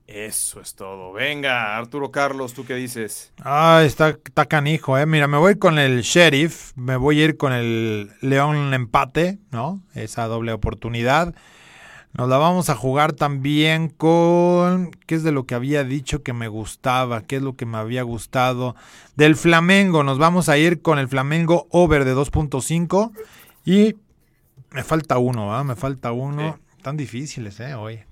[0.07, 1.13] Eso es todo.
[1.13, 3.31] Venga, Arturo Carlos, ¿tú qué dices?
[3.43, 5.05] Ay, está, está canijo, eh.
[5.05, 9.81] Mira, me voy con el Sheriff, me voy a ir con el León empate, ¿no?
[9.93, 11.33] Esa doble oportunidad.
[12.15, 14.91] Nos la vamos a jugar también con.
[15.07, 17.23] ¿Qué es de lo que había dicho que me gustaba?
[17.23, 18.75] ¿Qué es lo que me había gustado?
[19.15, 20.03] Del Flamengo.
[20.03, 23.11] Nos vamos a ir con el Flamengo over de 2.5.
[23.65, 23.95] Y
[24.69, 25.63] me falta uno, ¿va?
[25.63, 26.59] Me falta uno.
[26.83, 27.73] Tan difíciles, ¿eh?
[27.73, 28.03] Hoy.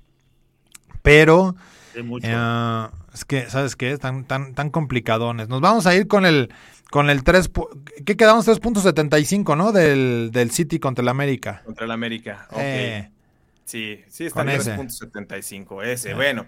[1.02, 1.56] Pero.
[2.04, 2.28] Mucho.
[2.30, 3.97] Eh, es que, ¿sabes qué?
[3.97, 5.49] Tan, tan, tan complicadones.
[5.49, 6.54] Nos vamos a ir con el
[6.89, 7.52] con el 3.
[7.54, 7.70] pu-
[8.06, 8.47] ¿Qué quedamos?
[8.47, 9.72] 3.75, ¿no?
[9.72, 11.62] Del, del City contra el América.
[11.66, 12.47] Contra el América.
[12.52, 12.58] Ok.
[12.62, 13.10] Eh,
[13.64, 14.76] Sí, sí, está en ese.
[14.76, 15.84] 3.75.
[15.86, 16.16] Ese, Ah.
[16.16, 16.45] bueno.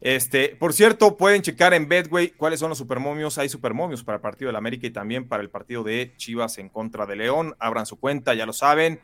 [0.00, 3.38] Este, por cierto, pueden checar en Betway cuáles son los supermomios.
[3.38, 6.68] Hay supermomios para el partido del América y también para el partido de Chivas en
[6.68, 7.54] contra de León.
[7.58, 9.00] Abran su cuenta, ya lo saben.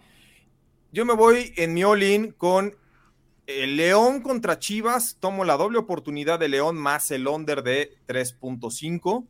[0.93, 2.75] Yo me voy en mi all-in con
[3.47, 5.17] el León contra Chivas.
[5.21, 9.27] Tomo la doble oportunidad de León más el under de 3.5.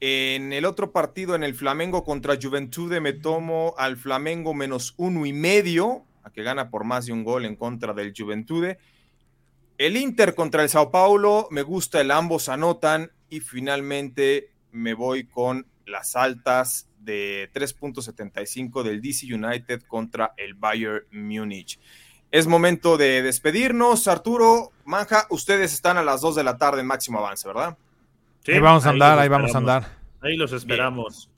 [0.00, 5.24] En el otro partido, en el Flamengo contra Juventude, me tomo al Flamengo menos uno
[5.24, 8.78] y medio, a que gana por más de un gol en contra del Juventude.
[9.78, 13.10] El Inter contra el Sao Paulo, me gusta el ambos anotan.
[13.30, 21.04] Y finalmente me voy con las altas de 3.75 del DC United contra el Bayern
[21.10, 21.78] Múnich.
[22.34, 24.08] Es momento de despedirnos.
[24.08, 27.78] Arturo, Manja, ustedes están a las 2 de la tarde en máximo avance, ¿verdad?
[28.42, 29.86] Sí, ahí vamos a andar, ahí vamos a andar.
[30.20, 31.30] Ahí los esperamos.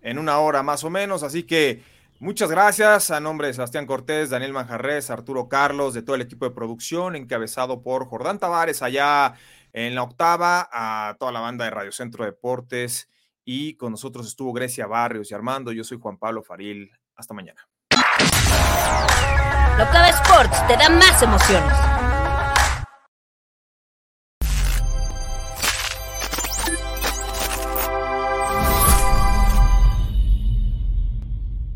[0.00, 1.82] En una hora más o menos, así que
[2.20, 6.44] muchas gracias a nombre de Sebastián Cortés, Daniel Manjarres, Arturo Carlos, de todo el equipo
[6.44, 9.34] de producción, encabezado por Jordán Tavares allá
[9.72, 13.10] en la octava, a toda la banda de Radio Centro Deportes
[13.44, 15.72] y con nosotros estuvo Grecia Barrios y Armando.
[15.72, 16.92] Yo soy Juan Pablo Faril.
[17.16, 17.60] Hasta mañana.
[19.78, 21.76] Locava Sports te da más emociones.